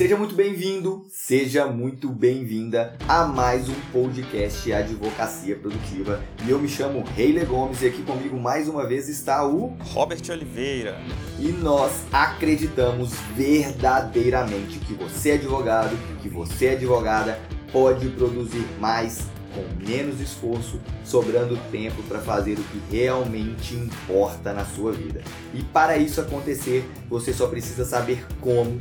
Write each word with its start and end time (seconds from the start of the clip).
Seja 0.00 0.16
muito 0.16 0.34
bem-vindo, 0.34 1.04
seja 1.10 1.66
muito 1.66 2.08
bem-vinda 2.08 2.96
a 3.06 3.26
mais 3.26 3.68
um 3.68 3.74
podcast 3.92 4.72
Advocacia 4.72 5.54
Produtiva. 5.54 6.24
E 6.42 6.48
eu 6.48 6.58
me 6.58 6.70
chamo 6.70 7.04
Reile 7.14 7.44
Gomes 7.44 7.82
e 7.82 7.88
aqui 7.88 8.02
comigo 8.02 8.40
mais 8.40 8.66
uma 8.66 8.86
vez 8.86 9.10
está 9.10 9.46
o 9.46 9.76
Robert 9.92 10.22
Oliveira. 10.30 10.98
E 11.38 11.48
nós 11.48 11.92
acreditamos 12.10 13.12
verdadeiramente 13.36 14.78
que 14.78 14.94
você 14.94 15.32
é 15.32 15.34
advogado, 15.34 15.94
que 16.22 16.30
você 16.30 16.68
é 16.68 16.72
advogada, 16.72 17.38
pode 17.70 18.08
produzir 18.08 18.66
mais 18.80 19.28
com 19.54 19.84
menos 19.86 20.18
esforço, 20.18 20.80
sobrando 21.04 21.58
tempo 21.70 22.02
para 22.04 22.20
fazer 22.20 22.58
o 22.58 22.62
que 22.62 22.80
realmente 22.90 23.74
importa 23.74 24.54
na 24.54 24.64
sua 24.64 24.92
vida. 24.92 25.20
E 25.52 25.62
para 25.62 25.98
isso 25.98 26.22
acontecer, 26.22 26.88
você 27.06 27.34
só 27.34 27.48
precisa 27.48 27.84
saber 27.84 28.24
como 28.40 28.78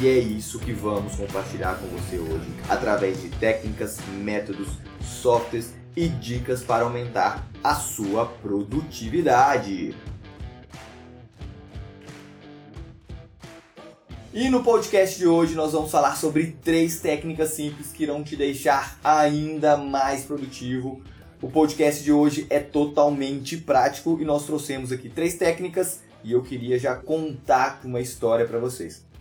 e 0.00 0.08
é 0.08 0.18
isso 0.18 0.58
que 0.58 0.72
vamos 0.72 1.14
compartilhar 1.14 1.78
com 1.78 1.86
você 1.86 2.18
hoje, 2.18 2.46
através 2.68 3.20
de 3.22 3.28
técnicas, 3.28 3.98
métodos, 4.18 4.68
softwares 5.00 5.72
e 5.96 6.08
dicas 6.08 6.62
para 6.62 6.84
aumentar 6.84 7.48
a 7.62 7.74
sua 7.74 8.26
produtividade. 8.26 9.94
E 14.32 14.50
no 14.50 14.64
podcast 14.64 15.16
de 15.16 15.28
hoje 15.28 15.54
nós 15.54 15.72
vamos 15.72 15.92
falar 15.92 16.16
sobre 16.16 16.56
três 16.64 16.98
técnicas 16.98 17.50
simples 17.50 17.92
que 17.92 18.02
irão 18.02 18.24
te 18.24 18.34
deixar 18.34 18.98
ainda 19.04 19.76
mais 19.76 20.24
produtivo. 20.24 21.00
O 21.40 21.48
podcast 21.48 22.02
de 22.02 22.10
hoje 22.10 22.46
é 22.50 22.58
totalmente 22.58 23.56
prático 23.56 24.18
e 24.20 24.24
nós 24.24 24.44
trouxemos 24.44 24.90
aqui 24.90 25.08
três 25.08 25.34
técnicas 25.36 26.00
e 26.24 26.32
eu 26.32 26.42
queria 26.42 26.78
já 26.80 26.96
contar 26.96 27.80
uma 27.84 28.00
história 28.00 28.44
para 28.44 28.58
vocês. 28.58 29.13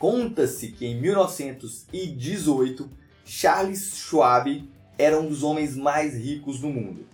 Conta-se 0.00 0.68
que 0.68 0.86
em 0.86 0.98
1918 0.98 2.90
Charles 3.22 3.96
Schwab 3.96 4.66
era 4.96 5.20
um 5.20 5.28
dos 5.28 5.42
homens 5.42 5.76
mais 5.76 6.14
ricos 6.14 6.58
do 6.58 6.68
mundo 6.68 7.04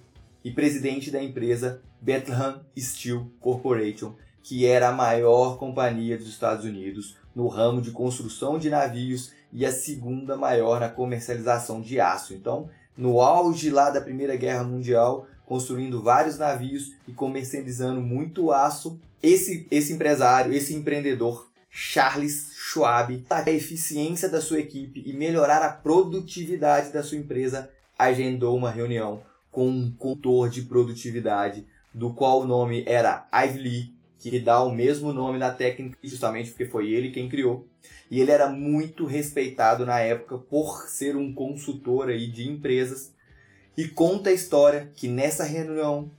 e 0.45 0.53
presidente 0.53 1.11
da 1.11 1.21
empresa 1.21 1.83
Bethlehem 2.01 2.61
Steel 2.79 3.29
Corporation, 3.41 4.15
que 4.41 4.65
era 4.65 4.91
a 4.91 4.93
maior 4.93 5.59
companhia 5.59 6.17
dos 6.17 6.29
Estados 6.29 6.65
Unidos 6.65 7.17
no 7.35 7.49
ramo 7.49 7.83
de 7.83 7.91
construção 7.91 8.57
de 8.57 8.71
navios 8.71 9.33
e 9.53 9.67
a 9.67 9.73
segunda 9.73 10.37
maior 10.37 10.79
na 10.79 10.89
comercialização 10.89 11.81
de 11.81 11.99
aço. 11.99 12.35
Então, 12.35 12.71
no 12.97 13.21
auge 13.21 13.69
lá 13.69 13.91
da 13.91 14.01
Primeira 14.01 14.37
Guerra 14.37 14.63
Mundial, 14.63 15.27
construindo 15.45 16.01
vários 16.01 16.39
navios 16.39 16.93
e 17.09 17.13
comercializando 17.13 18.01
muito 18.01 18.53
aço, 18.53 19.01
esse, 19.21 19.67
esse 19.73 19.93
empresário, 19.93 20.53
esse 20.53 20.73
empreendedor, 20.73 21.51
Charles 21.79 22.53
Schwab, 22.55 23.19
para 23.29 23.51
a 23.51 23.53
eficiência 23.53 24.31
da 24.31 24.41
sua 24.41 24.61
equipe 24.61 25.03
e 25.05 25.13
melhorar 25.13 25.63
a 25.63 25.71
produtividade 25.71 26.91
da 26.91 27.03
sua 27.03 27.19
empresa, 27.19 27.71
agendou 27.99 28.57
uma 28.57 28.71
reunião 28.71 29.23
com 29.51 29.69
um 29.69 29.91
consultor 29.91 30.49
de 30.49 30.63
produtividade, 30.63 31.67
do 31.93 32.15
qual 32.15 32.41
o 32.41 32.47
nome 32.47 32.83
era 32.87 33.29
Ivy 33.31 33.59
Lee, 33.59 33.95
que 34.19 34.41
dá 34.41 34.63
o 34.63 34.75
mesmo 34.75 35.13
nome 35.13 35.39
na 35.39 35.51
técnica, 35.51 35.99
justamente 36.03 36.49
porque 36.49 36.65
foi 36.65 36.91
ele 36.91 37.11
quem 37.11 37.29
criou. 37.29 37.69
E 38.11 38.23
ele 38.23 38.31
era 38.31 38.49
muito 38.49 39.05
respeitado 39.05 39.85
na 39.85 40.01
época 40.01 40.39
por 40.39 40.89
ser 40.89 41.15
um 41.15 41.35
consultor 41.35 42.09
aí 42.09 42.27
de 42.27 42.49
empresas. 42.49 43.13
E 43.77 43.87
conta 43.87 44.31
a 44.31 44.33
história 44.33 44.91
que 44.95 45.09
nessa 45.09 45.45
reunião 45.45 46.11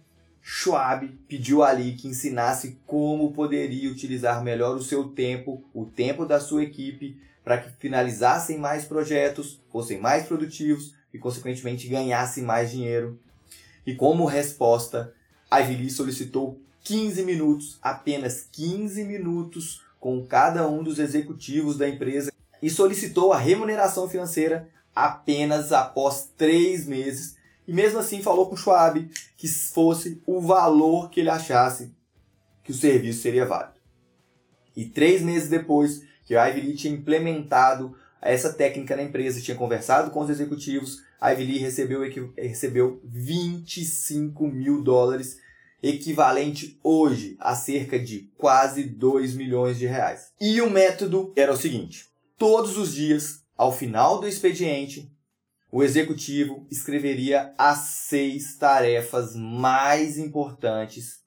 Schwab 0.49 1.05
pediu 1.27 1.61
ali 1.61 1.91
que 1.91 2.07
ensinasse 2.07 2.79
como 2.87 3.33
poderia 3.33 3.91
utilizar 3.91 4.41
melhor 4.41 4.77
o 4.77 4.81
seu 4.81 5.09
tempo, 5.09 5.61
o 5.73 5.83
tempo 5.83 6.25
da 6.25 6.39
sua 6.39 6.63
equipe, 6.63 7.19
para 7.43 7.57
que 7.57 7.69
finalizassem 7.77 8.57
mais 8.57 8.85
projetos, 8.85 9.59
fossem 9.69 9.99
mais 9.99 10.25
produtivos 10.25 10.95
e, 11.13 11.19
consequentemente, 11.19 11.89
ganhassem 11.89 12.45
mais 12.45 12.71
dinheiro. 12.71 13.19
E 13.85 13.93
como 13.93 14.23
resposta, 14.23 15.13
Ivy 15.51 15.75
Lee 15.75 15.89
solicitou 15.89 16.61
15 16.85 17.23
minutos, 17.23 17.77
apenas 17.81 18.47
15 18.49 19.03
minutos, 19.03 19.83
com 19.99 20.25
cada 20.25 20.65
um 20.65 20.81
dos 20.81 20.97
executivos 20.97 21.77
da 21.77 21.89
empresa 21.89 22.31
e 22.61 22.69
solicitou 22.69 23.33
a 23.33 23.37
remuneração 23.37 24.07
financeira 24.07 24.69
apenas 24.95 25.73
após 25.73 26.31
três 26.37 26.87
meses 26.87 27.36
e 27.67 27.73
mesmo 27.73 27.99
assim 27.99 28.21
falou 28.21 28.47
com 28.47 28.55
o 28.55 28.57
Schwab 28.57 29.09
que 29.35 29.47
fosse 29.47 30.21
o 30.25 30.39
valor 30.39 31.09
que 31.09 31.19
ele 31.19 31.29
achasse 31.29 31.93
que 32.63 32.71
o 32.71 32.75
serviço 32.75 33.21
seria 33.21 33.45
válido. 33.45 33.77
E 34.75 34.85
três 34.85 35.21
meses 35.21 35.49
depois 35.49 36.01
que 36.25 36.35
a 36.35 36.45
Ivy 36.47 36.61
Lee 36.61 36.75
tinha 36.75 36.93
implementado 36.93 37.95
essa 38.21 38.53
técnica 38.53 38.95
na 38.95 39.03
empresa, 39.03 39.41
tinha 39.41 39.55
conversado 39.55 40.11
com 40.11 40.21
os 40.21 40.29
executivos, 40.29 41.01
a 41.19 41.31
Ivy 41.31 41.43
Lee 41.45 41.57
recebeu, 41.59 42.01
recebeu 42.37 43.01
25 43.03 44.47
mil 44.47 44.83
dólares, 44.83 45.37
equivalente 45.81 46.79
hoje 46.83 47.35
a 47.39 47.55
cerca 47.55 47.99
de 47.99 48.31
quase 48.37 48.83
2 48.83 49.35
milhões 49.35 49.77
de 49.77 49.85
reais. 49.85 50.31
E 50.39 50.61
o 50.61 50.69
método 50.69 51.33
era 51.35 51.51
o 51.51 51.57
seguinte: 51.57 52.05
todos 52.37 52.77
os 52.77 52.93
dias, 52.93 53.41
ao 53.55 53.71
final 53.71 54.19
do 54.19 54.27
expediente, 54.27 55.11
o 55.71 55.83
executivo 55.83 56.65
escreveria 56.71 57.53
as 57.57 57.77
seis 57.77 58.55
tarefas 58.55 59.35
mais 59.35 60.17
importantes 60.17 61.21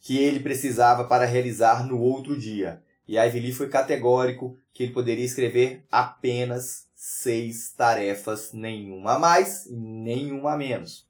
que 0.00 0.18
ele 0.18 0.40
precisava 0.40 1.04
para 1.04 1.24
realizar 1.24 1.86
no 1.86 2.00
outro 2.00 2.38
dia. 2.38 2.82
E 3.06 3.18
a 3.18 3.24
Ivy 3.24 3.52
foi 3.52 3.68
categórico 3.68 4.56
que 4.72 4.84
ele 4.84 4.92
poderia 4.92 5.24
escrever 5.24 5.84
apenas 5.90 6.86
seis 6.94 7.72
tarefas, 7.72 8.52
nenhuma 8.52 9.14
a 9.14 9.18
mais 9.18 9.66
nenhuma 9.70 10.52
a 10.52 10.56
menos. 10.56 11.06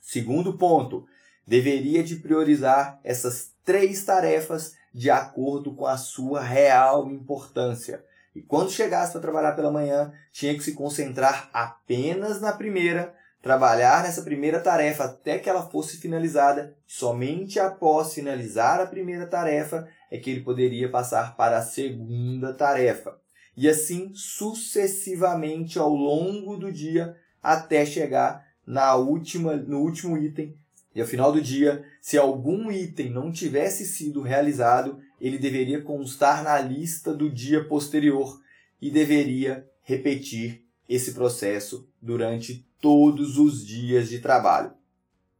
Segundo 0.00 0.56
ponto, 0.56 1.06
deveria 1.46 2.02
de 2.02 2.16
priorizar 2.16 2.98
essas 3.04 3.52
três 3.64 4.04
tarefas 4.04 4.74
de 4.92 5.10
acordo 5.10 5.74
com 5.74 5.86
a 5.86 5.96
sua 5.96 6.40
real 6.40 7.10
importância. 7.10 8.04
E 8.34 8.40
quando 8.40 8.70
chegasse 8.70 9.12
para 9.12 9.20
trabalhar 9.20 9.52
pela 9.52 9.72
manhã, 9.72 10.12
tinha 10.32 10.54
que 10.54 10.62
se 10.62 10.72
concentrar 10.72 11.50
apenas 11.52 12.40
na 12.40 12.52
primeira, 12.52 13.14
trabalhar 13.42 14.02
nessa 14.02 14.22
primeira 14.22 14.60
tarefa 14.60 15.04
até 15.04 15.38
que 15.38 15.48
ela 15.48 15.68
fosse 15.68 15.96
finalizada. 15.96 16.76
Somente 16.86 17.58
após 17.58 18.14
finalizar 18.14 18.80
a 18.80 18.86
primeira 18.86 19.26
tarefa 19.26 19.88
é 20.10 20.18
que 20.18 20.30
ele 20.30 20.42
poderia 20.42 20.88
passar 20.88 21.36
para 21.36 21.58
a 21.58 21.62
segunda 21.62 22.52
tarefa. 22.54 23.18
E 23.56 23.68
assim 23.68 24.12
sucessivamente 24.14 25.78
ao 25.78 25.90
longo 25.90 26.56
do 26.56 26.72
dia 26.72 27.16
até 27.42 27.84
chegar 27.84 28.46
na 28.66 28.94
última, 28.94 29.56
no 29.56 29.80
último 29.80 30.16
item. 30.16 30.56
E 30.94 31.00
ao 31.00 31.06
final 31.06 31.32
do 31.32 31.40
dia, 31.40 31.84
se 32.00 32.18
algum 32.18 32.70
item 32.70 33.10
não 33.10 33.30
tivesse 33.30 33.84
sido 33.84 34.22
realizado, 34.22 34.98
ele 35.20 35.38
deveria 35.38 35.82
constar 35.82 36.42
na 36.42 36.58
lista 36.60 37.12
do 37.12 37.30
dia 37.30 37.64
posterior 37.64 38.40
e 38.80 38.90
deveria 38.90 39.68
repetir 39.82 40.64
esse 40.88 41.12
processo 41.12 41.88
durante 42.00 42.66
todos 42.80 43.38
os 43.38 43.64
dias 43.64 44.08
de 44.08 44.18
trabalho. 44.18 44.72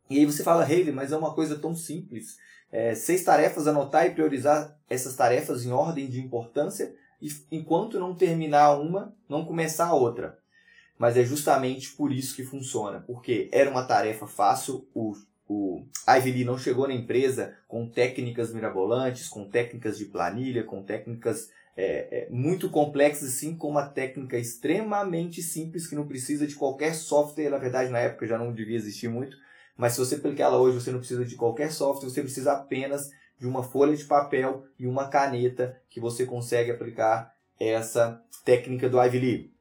E 0.08 0.18
aí 0.18 0.26
você 0.26 0.42
fala, 0.42 0.64
Haley, 0.64 0.92
mas 0.92 1.12
é 1.12 1.16
uma 1.16 1.34
coisa 1.34 1.58
tão 1.58 1.74
simples. 1.74 2.36
É, 2.70 2.94
seis 2.94 3.24
tarefas, 3.24 3.66
anotar 3.66 4.06
e 4.06 4.10
priorizar 4.10 4.76
essas 4.88 5.16
tarefas 5.16 5.64
em 5.64 5.72
ordem 5.72 6.08
de 6.08 6.20
importância, 6.20 6.94
e 7.20 7.28
enquanto 7.50 7.98
não 7.98 8.14
terminar 8.14 8.78
uma, 8.78 9.14
não 9.28 9.44
começar 9.44 9.86
a 9.86 9.94
outra. 9.94 10.38
Mas 10.98 11.16
é 11.16 11.24
justamente 11.24 11.92
por 11.92 12.12
isso 12.12 12.36
que 12.36 12.44
funciona, 12.44 13.00
porque 13.00 13.48
era 13.52 13.70
uma 13.70 13.84
tarefa 13.84 14.26
fácil, 14.26 14.86
o 14.94 15.14
o 15.52 15.84
Ivy 16.08 16.30
Lee 16.30 16.44
não 16.44 16.56
chegou 16.56 16.86
na 16.86 16.94
empresa 16.94 17.56
com 17.66 17.84
técnicas 17.84 18.54
mirabolantes, 18.54 19.26
com 19.26 19.50
técnicas 19.50 19.98
de 19.98 20.04
planilha, 20.04 20.62
com 20.62 20.80
técnicas 20.80 21.50
é, 21.76 22.20
é, 22.20 22.28
muito 22.30 22.70
complexas, 22.70 23.30
assim 23.30 23.56
como 23.56 23.72
uma 23.72 23.88
técnica 23.88 24.38
extremamente 24.38 25.42
simples 25.42 25.88
que 25.88 25.96
não 25.96 26.06
precisa 26.06 26.46
de 26.46 26.54
qualquer 26.54 26.94
software. 26.94 27.50
Na 27.50 27.58
verdade, 27.58 27.90
na 27.90 27.98
época 27.98 28.28
já 28.28 28.38
não 28.38 28.52
devia 28.52 28.76
existir 28.76 29.08
muito, 29.08 29.36
mas 29.76 29.94
se 29.94 29.98
você 29.98 30.14
aplicar 30.14 30.44
ela 30.44 30.58
hoje, 30.58 30.80
você 30.80 30.92
não 30.92 31.00
precisa 31.00 31.24
de 31.24 31.34
qualquer 31.34 31.72
software, 31.72 32.08
você 32.08 32.22
precisa 32.22 32.52
apenas 32.52 33.10
de 33.36 33.48
uma 33.48 33.64
folha 33.64 33.96
de 33.96 34.04
papel 34.04 34.64
e 34.78 34.86
uma 34.86 35.08
caneta 35.08 35.76
que 35.90 35.98
você 35.98 36.24
consegue 36.24 36.70
aplicar 36.70 37.34
essa 37.58 38.22
técnica 38.44 38.88
do 38.88 39.02
Ivy 39.02 39.18
Lee. 39.18 39.52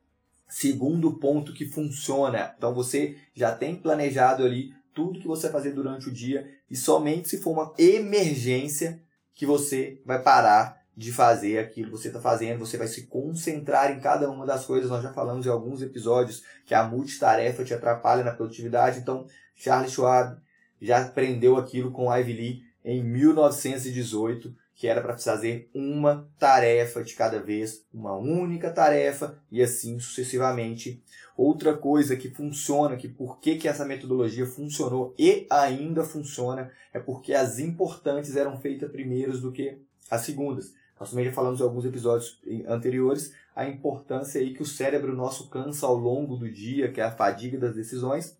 Segundo 0.47 1.17
ponto 1.17 1.51
que 1.51 1.65
funciona, 1.65 2.53
então 2.55 2.75
você 2.75 3.17
já 3.33 3.55
tem 3.55 3.75
planejado 3.75 4.43
ali 4.43 4.77
tudo 4.99 5.21
que 5.21 5.27
você 5.27 5.43
vai 5.43 5.61
fazer 5.61 5.71
durante 5.71 6.09
o 6.09 6.11
dia 6.11 6.45
e 6.69 6.75
somente 6.75 7.29
se 7.29 7.37
for 7.37 7.51
uma 7.51 7.73
emergência 7.77 9.01
que 9.33 9.45
você 9.45 10.01
vai 10.05 10.21
parar 10.21 10.77
de 10.93 11.13
fazer 11.13 11.57
aquilo 11.57 11.91
que 11.91 11.97
você 11.97 12.09
está 12.09 12.19
fazendo, 12.19 12.59
você 12.59 12.75
vai 12.75 12.87
se 12.87 13.07
concentrar 13.07 13.93
em 13.93 14.01
cada 14.01 14.29
uma 14.29 14.45
das 14.45 14.65
coisas. 14.65 14.89
Nós 14.89 15.01
já 15.01 15.13
falamos 15.13 15.45
em 15.45 15.49
alguns 15.49 15.81
episódios 15.81 16.43
que 16.65 16.75
a 16.75 16.83
multitarefa 16.83 17.63
te 17.63 17.73
atrapalha 17.73 18.25
na 18.25 18.33
produtividade. 18.33 18.99
Então, 18.99 19.25
Charles 19.55 19.93
Schwab 19.93 20.37
já 20.81 21.01
aprendeu 21.01 21.55
aquilo 21.55 21.91
com 21.91 22.13
Ivy 22.13 22.33
Lee 22.33 22.63
em 22.83 23.01
1918, 23.01 24.53
que 24.75 24.85
era 24.85 24.99
para 24.99 25.17
fazer 25.17 25.69
uma 25.73 26.29
tarefa 26.37 27.01
de 27.01 27.13
cada 27.13 27.39
vez, 27.41 27.85
uma 27.93 28.17
única 28.17 28.69
tarefa 28.69 29.41
e 29.49 29.61
assim 29.61 29.97
sucessivamente. 29.99 31.01
Outra 31.41 31.73
coisa 31.73 32.17
que 32.17 32.29
funciona, 32.29 32.97
que 32.97 33.07
por 33.07 33.39
que, 33.39 33.55
que 33.55 33.69
essa 33.69 33.85
metodologia 33.85 34.45
funcionou 34.45 35.15
e 35.17 35.47
ainda 35.49 36.03
funciona, 36.03 36.69
é 36.93 36.99
porque 36.99 37.33
as 37.33 37.59
importantes 37.59 38.35
eram 38.35 38.59
feitas 38.59 38.91
primeiros 38.91 39.39
do 39.39 39.49
que 39.49 39.77
as 40.11 40.19
segundas. 40.19 40.73
Nós 40.99 41.11
também 41.11 41.23
já 41.23 41.31
falamos 41.31 41.61
em 41.61 41.63
alguns 41.63 41.85
episódios 41.85 42.41
anteriores 42.67 43.33
a 43.55 43.65
importância 43.65 44.41
aí 44.41 44.53
que 44.53 44.61
o 44.61 44.65
cérebro 44.65 45.15
nosso 45.15 45.47
cansa 45.47 45.85
ao 45.85 45.95
longo 45.95 46.35
do 46.35 46.51
dia, 46.51 46.91
que 46.91 46.99
é 46.99 47.05
a 47.05 47.15
fadiga 47.15 47.57
das 47.57 47.73
decisões. 47.73 48.37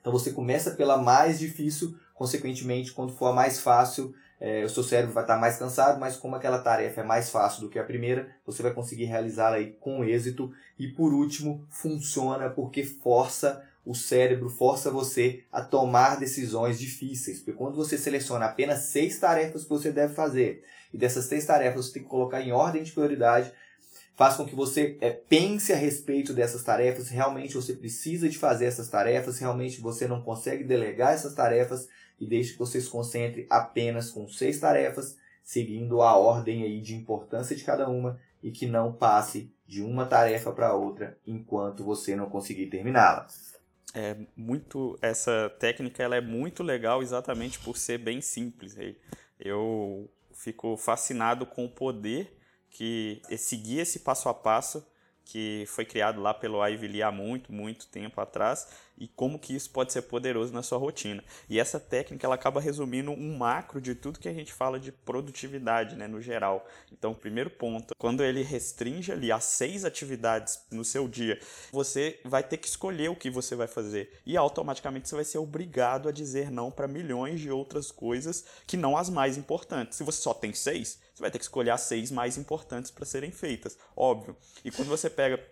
Então 0.00 0.10
você 0.10 0.32
começa 0.32 0.70
pela 0.70 0.96
mais 0.96 1.38
difícil, 1.38 1.98
consequentemente, 2.14 2.92
quando 2.92 3.12
for 3.12 3.26
a 3.26 3.34
mais 3.34 3.60
fácil, 3.60 4.14
é, 4.40 4.64
o 4.64 4.68
seu 4.68 4.82
cérebro 4.82 5.14
vai 5.14 5.24
estar 5.24 5.36
mais 5.36 5.56
cansado, 5.58 5.98
mas 5.98 6.16
como 6.16 6.36
aquela 6.36 6.58
tarefa 6.58 7.00
é 7.00 7.04
mais 7.04 7.30
fácil 7.30 7.62
do 7.62 7.68
que 7.68 7.78
a 7.78 7.84
primeira, 7.84 8.28
você 8.44 8.62
vai 8.62 8.72
conseguir 8.72 9.04
realizá-la 9.04 9.58
com 9.80 10.04
êxito. 10.04 10.52
E 10.78 10.88
por 10.88 11.12
último, 11.14 11.66
funciona 11.70 12.50
porque 12.50 12.84
força 12.84 13.64
o 13.84 13.94
cérebro, 13.94 14.50
força 14.50 14.90
você 14.90 15.44
a 15.50 15.62
tomar 15.62 16.18
decisões 16.18 16.78
difíceis. 16.78 17.38
Porque 17.38 17.52
quando 17.52 17.76
você 17.76 17.96
seleciona 17.96 18.46
apenas 18.46 18.80
seis 18.80 19.18
tarefas 19.18 19.62
que 19.62 19.70
você 19.70 19.92
deve 19.92 20.12
fazer, 20.12 20.64
e 20.92 20.98
dessas 20.98 21.26
seis 21.26 21.46
tarefas 21.46 21.86
você 21.86 21.94
tem 21.94 22.02
que 22.02 22.08
colocar 22.08 22.42
em 22.42 22.52
ordem 22.52 22.82
de 22.82 22.92
prioridade, 22.92 23.52
faz 24.16 24.34
com 24.34 24.44
que 24.44 24.54
você 24.54 24.96
é, 25.00 25.10
pense 25.10 25.72
a 25.72 25.76
respeito 25.76 26.32
dessas 26.32 26.62
tarefas, 26.62 27.08
realmente 27.08 27.54
você 27.54 27.74
precisa 27.74 28.28
de 28.28 28.38
fazer 28.38 28.64
essas 28.64 28.88
tarefas, 28.88 29.38
realmente 29.38 29.80
você 29.80 30.08
não 30.08 30.20
consegue 30.20 30.64
delegar 30.64 31.12
essas 31.12 31.34
tarefas, 31.34 31.86
e 32.18 32.26
deixe 32.26 32.52
que 32.52 32.58
você 32.58 32.80
se 32.80 32.88
concentre 32.88 33.46
apenas 33.50 34.10
com 34.10 34.28
seis 34.28 34.58
tarefas, 34.60 35.16
seguindo 35.42 36.02
a 36.02 36.16
ordem 36.16 36.62
aí 36.62 36.80
de 36.80 36.94
importância 36.94 37.54
de 37.54 37.64
cada 37.64 37.88
uma 37.88 38.18
e 38.42 38.50
que 38.50 38.66
não 38.66 38.92
passe 38.92 39.52
de 39.66 39.82
uma 39.82 40.06
tarefa 40.06 40.52
para 40.52 40.74
outra 40.74 41.18
enquanto 41.26 41.84
você 41.84 42.14
não 42.14 42.28
conseguir 42.28 42.66
terminá-la. 42.66 43.26
É 43.94 44.16
muito 44.36 44.98
essa 45.00 45.50
técnica 45.58 46.02
ela 46.02 46.16
é 46.16 46.20
muito 46.20 46.62
legal 46.62 47.02
exatamente 47.02 47.58
por 47.58 47.76
ser 47.76 47.98
bem 47.98 48.20
simples. 48.20 48.76
Eu 49.38 50.10
fico 50.32 50.76
fascinado 50.76 51.46
com 51.46 51.64
o 51.64 51.70
poder 51.70 52.36
que 52.70 53.22
seguir 53.38 53.78
esse 53.78 54.00
passo 54.00 54.28
a 54.28 54.34
passo 54.34 54.86
que 55.26 55.64
foi 55.66 55.84
criado 55.84 56.22
lá 56.22 56.32
pelo 56.32 56.64
Ivy 56.64 56.86
Lee 56.86 57.02
há 57.02 57.10
muito, 57.10 57.52
muito 57.52 57.88
tempo 57.88 58.20
atrás 58.20 58.68
e 58.96 59.08
como 59.08 59.38
que 59.38 59.54
isso 59.54 59.68
pode 59.70 59.92
ser 59.92 60.02
poderoso 60.02 60.52
na 60.52 60.62
sua 60.62 60.78
rotina. 60.78 61.22
E 61.50 61.58
essa 61.58 61.78
técnica 61.78 62.26
ela 62.26 62.36
acaba 62.36 62.60
resumindo 62.60 63.10
um 63.10 63.36
macro 63.36 63.80
de 63.80 63.94
tudo 63.94 64.20
que 64.20 64.28
a 64.28 64.32
gente 64.32 64.52
fala 64.52 64.78
de 64.78 64.92
produtividade, 64.92 65.96
né, 65.96 66.06
no 66.06 66.22
geral. 66.22 66.66
Então, 66.92 67.12
primeiro 67.12 67.50
ponto, 67.50 67.94
quando 67.98 68.22
ele 68.22 68.42
restringe 68.42 69.10
ali 69.10 69.32
as 69.32 69.44
seis 69.44 69.84
atividades 69.84 70.60
no 70.70 70.84
seu 70.84 71.08
dia, 71.08 71.38
você 71.72 72.20
vai 72.24 72.44
ter 72.44 72.56
que 72.56 72.68
escolher 72.68 73.10
o 73.10 73.16
que 73.16 73.28
você 73.28 73.56
vai 73.56 73.66
fazer 73.66 74.20
e 74.24 74.36
automaticamente 74.36 75.08
você 75.08 75.16
vai 75.16 75.24
ser 75.24 75.38
obrigado 75.38 76.08
a 76.08 76.12
dizer 76.12 76.52
não 76.52 76.70
para 76.70 76.86
milhões 76.86 77.40
de 77.40 77.50
outras 77.50 77.90
coisas 77.90 78.44
que 78.64 78.76
não 78.76 78.96
as 78.96 79.10
mais 79.10 79.36
importantes. 79.36 79.98
Se 79.98 80.04
você 80.04 80.22
só 80.22 80.32
tem 80.32 80.54
seis, 80.54 81.00
você 81.16 81.22
vai 81.22 81.30
ter 81.30 81.38
que 81.38 81.44
escolher 81.44 81.70
as 81.70 81.80
seis 81.80 82.10
mais 82.10 82.36
importantes 82.36 82.90
para 82.90 83.06
serem 83.06 83.30
feitas, 83.30 83.78
óbvio. 83.96 84.36
E 84.62 84.70
quando 84.70 84.88
você 84.88 85.08
pega 85.08 85.42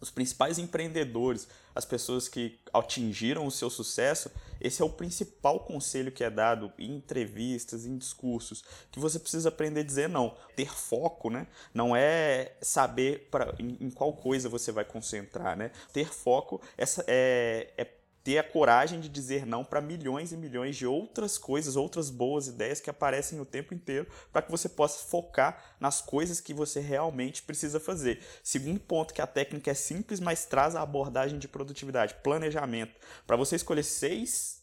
os 0.00 0.10
principais 0.10 0.58
empreendedores, 0.58 1.46
as 1.74 1.84
pessoas 1.84 2.28
que 2.28 2.58
atingiram 2.74 3.46
o 3.46 3.50
seu 3.50 3.70
sucesso, 3.70 4.30
esse 4.60 4.82
é 4.82 4.84
o 4.84 4.90
principal 4.90 5.60
conselho 5.60 6.10
que 6.10 6.24
é 6.24 6.28
dado 6.28 6.72
em 6.76 6.96
entrevistas, 6.96 7.86
em 7.86 7.96
discursos, 7.96 8.64
que 8.90 8.98
você 8.98 9.18
precisa 9.18 9.48
aprender 9.48 9.80
a 9.80 9.84
dizer 9.84 10.08
não. 10.08 10.36
Ter 10.56 10.74
foco, 10.74 11.30
né? 11.30 11.46
Não 11.72 11.94
é 11.94 12.52
saber 12.60 13.28
pra, 13.30 13.54
em, 13.60 13.76
em 13.80 13.90
qual 13.90 14.12
coisa 14.12 14.48
você 14.48 14.72
vai 14.72 14.84
concentrar, 14.84 15.56
né? 15.56 15.70
Ter 15.92 16.12
foco 16.12 16.60
essa 16.76 17.04
é, 17.06 17.72
é 17.76 17.84
ter 18.26 18.38
a 18.38 18.42
coragem 18.42 18.98
de 18.98 19.08
dizer 19.08 19.46
não 19.46 19.64
para 19.64 19.80
milhões 19.80 20.32
e 20.32 20.36
milhões 20.36 20.74
de 20.74 20.84
outras 20.84 21.38
coisas, 21.38 21.76
outras 21.76 22.10
boas 22.10 22.48
ideias 22.48 22.80
que 22.80 22.90
aparecem 22.90 23.38
o 23.38 23.44
tempo 23.44 23.72
inteiro, 23.72 24.08
para 24.32 24.42
que 24.42 24.50
você 24.50 24.68
possa 24.68 25.06
focar 25.06 25.76
nas 25.78 26.00
coisas 26.00 26.40
que 26.40 26.52
você 26.52 26.80
realmente 26.80 27.40
precisa 27.44 27.78
fazer. 27.78 28.20
Segundo 28.42 28.80
ponto, 28.80 29.14
que 29.14 29.22
a 29.22 29.28
técnica 29.28 29.70
é 29.70 29.74
simples, 29.74 30.18
mas 30.18 30.44
traz 30.44 30.74
a 30.74 30.82
abordagem 30.82 31.38
de 31.38 31.46
produtividade, 31.46 32.16
planejamento. 32.24 32.98
Para 33.24 33.36
você 33.36 33.54
escolher 33.54 33.84
seis 33.84 34.60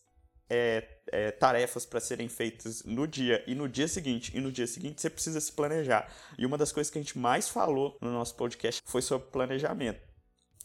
é, 0.50 0.86
é, 1.10 1.32
tarefas 1.32 1.86
para 1.86 2.02
serem 2.02 2.28
feitas 2.28 2.84
no 2.84 3.08
dia 3.08 3.42
e 3.48 3.56
no 3.56 3.70
dia 3.70 3.88
seguinte, 3.88 4.36
e 4.36 4.42
no 4.42 4.52
dia 4.52 4.68
seguinte 4.68 5.00
você 5.00 5.10
precisa 5.10 5.40
se 5.40 5.54
planejar. 5.54 6.14
E 6.38 6.46
uma 6.46 6.58
das 6.58 6.74
coisas 6.74 6.92
que 6.92 7.00
a 7.00 7.02
gente 7.02 7.18
mais 7.18 7.48
falou 7.48 7.98
no 8.02 8.12
nosso 8.12 8.36
podcast 8.36 8.82
foi 8.86 9.02
sobre 9.02 9.32
planejamento 9.32 10.13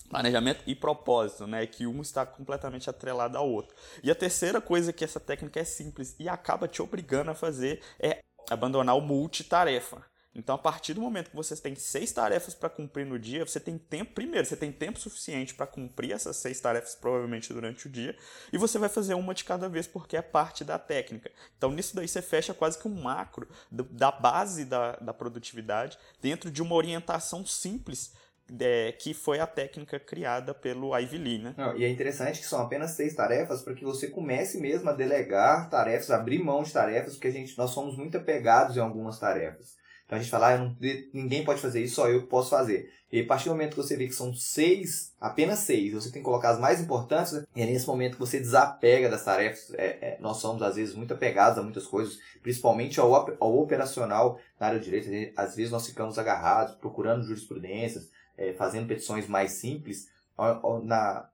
planejamento 0.09 0.63
e 0.67 0.75
propósito, 0.75 1.47
né? 1.47 1.67
Que 1.67 1.87
um 1.87 2.01
está 2.01 2.25
completamente 2.25 2.89
atrelado 2.89 3.37
ao 3.37 3.49
outro. 3.49 3.75
E 4.03 4.11
a 4.11 4.15
terceira 4.15 4.61
coisa 4.61 4.93
que 4.93 5.05
essa 5.05 5.21
técnica 5.21 5.61
é 5.61 5.65
simples 5.65 6.17
e 6.19 6.29
acaba 6.29 6.67
te 6.67 6.83
obrigando 6.83 7.31
a 7.31 7.35
fazer 7.35 7.81
é 7.99 8.23
abandonar 8.51 8.97
o 8.97 9.01
multitarefa. 9.01 10.05
Então, 10.35 10.55
a 10.55 10.59
partir 10.59 10.95
do 10.95 11.01
momento 11.01 11.31
que 11.31 11.37
você 11.37 11.57
tem 11.57 11.75
seis 11.75 12.13
tarefas 12.13 12.55
para 12.55 12.69
cumprir 12.69 13.05
no 13.05 13.19
dia, 13.19 13.45
você 13.45 13.59
tem 13.59 13.77
tempo, 13.77 14.13
primeiro, 14.15 14.47
você 14.47 14.57
tem 14.57 14.71
tempo 14.71 15.01
suficiente 15.01 15.53
para 15.53 15.67
cumprir 15.67 16.13
essas 16.13 16.37
seis 16.37 16.61
tarefas, 16.61 16.95
provavelmente 16.95 17.53
durante 17.53 17.89
o 17.89 17.91
dia, 17.91 18.17
e 18.53 18.57
você 18.57 18.79
vai 18.79 18.89
fazer 18.89 19.15
uma 19.15 19.35
de 19.35 19.43
cada 19.43 19.69
vez, 19.69 19.89
porque 19.89 20.17
é 20.17 20.23
parte 20.23 20.63
da 20.63 20.79
técnica. 20.79 21.29
Então, 21.57 21.73
nisso 21.73 21.97
daí, 21.97 22.07
você 22.07 22.23
fecha 22.23 22.55
quase 22.55 22.79
que 22.79 22.87
um 22.87 23.03
macro 23.03 23.49
da 23.71 24.13
base 24.13 24.65
da, 24.65 24.93
da 24.97 25.13
produtividade 25.13 25.99
dentro 26.23 26.53
de 26.53 26.63
uma 26.63 26.77
orientação 26.77 27.45
simples 27.45 28.13
é, 28.61 28.93
que 28.93 29.13
foi 29.13 29.41
a 29.41 29.47
técnica 29.47 29.99
criada 29.99 30.55
pelo 30.55 30.97
Ivy 30.97 31.19
Lee, 31.19 31.39
né? 31.39 31.55
Não, 31.57 31.77
e 31.77 31.85
é 31.85 31.89
interessante 31.89 32.41
que 32.41 32.47
são 32.47 32.61
apenas 32.61 32.93
seis 32.93 33.15
tarefas 33.15 33.63
para 33.63 33.75
que 33.75 33.85
você 33.85 34.09
comece 34.09 34.61
mesmo 34.61 34.89
a 34.89 34.93
delegar 34.93 35.69
tarefas, 35.69 36.11
abrir 36.11 36.43
mão 36.43 36.63
de 36.63 36.73
tarefas, 36.73 37.15
porque 37.15 37.29
a 37.29 37.33
gente, 37.33 37.57
nós 37.59 37.71
somos 37.71 37.97
muito 37.97 38.17
apegados 38.17 38.77
em 38.77 38.81
algumas 38.81 39.19
tarefas. 39.19 39.77
Então 40.09 40.17
a 40.17 40.23
gente 40.23 40.31
fala, 40.31 40.55
ah, 40.55 40.59
não, 40.59 40.75
ninguém 41.13 41.45
pode 41.45 41.61
fazer 41.61 41.83
isso, 41.83 41.97
só 41.97 42.09
eu 42.09 42.23
que 42.23 42.29
posso 42.29 42.49
fazer. 42.49 42.91
E 43.13 43.21
a 43.21 43.27
partir 43.27 43.45
do 43.45 43.51
momento 43.51 43.71
que 43.71 43.83
você 43.83 43.95
vê 43.95 44.07
que 44.07 44.15
são 44.15 44.35
seis, 44.35 45.15
apenas 45.21 45.61
seis, 45.61 45.93
você 45.93 46.11
tem 46.11 46.23
que 46.23 46.25
colocar 46.25 46.51
as 46.51 46.59
mais 46.59 46.81
importantes, 46.81 47.33
né? 47.33 47.45
e 47.55 47.63
é 47.63 47.67
nesse 47.67 47.87
momento 47.87 48.15
que 48.15 48.21
você 48.21 48.39
desapega 48.39 49.09
das 49.09 49.23
tarefas. 49.23 49.73
É, 49.75 49.99
é, 50.01 50.19
nós 50.21 50.39
somos, 50.39 50.63
às 50.63 50.77
vezes, 50.77 50.95
muito 50.95 51.13
apegados 51.13 51.59
a 51.59 51.63
muitas 51.63 51.87
coisas, 51.87 52.19
principalmente 52.43 52.99
ao, 52.99 53.15
ao 53.15 53.59
operacional 53.59 54.39
na 54.59 54.69
área 54.69 54.79
de 54.79 54.91
direito. 54.91 55.39
Às 55.39 55.57
vezes 55.57 55.71
nós 55.71 55.87
ficamos 55.87 56.19
agarrados, 56.19 56.75
procurando 56.77 57.25
jurisprudências, 57.25 58.11
é, 58.39 58.55
fazendo 58.55 58.87
petições 58.87 59.27
mais 59.27 59.53
simples, 59.53 60.09
na 60.85 61.29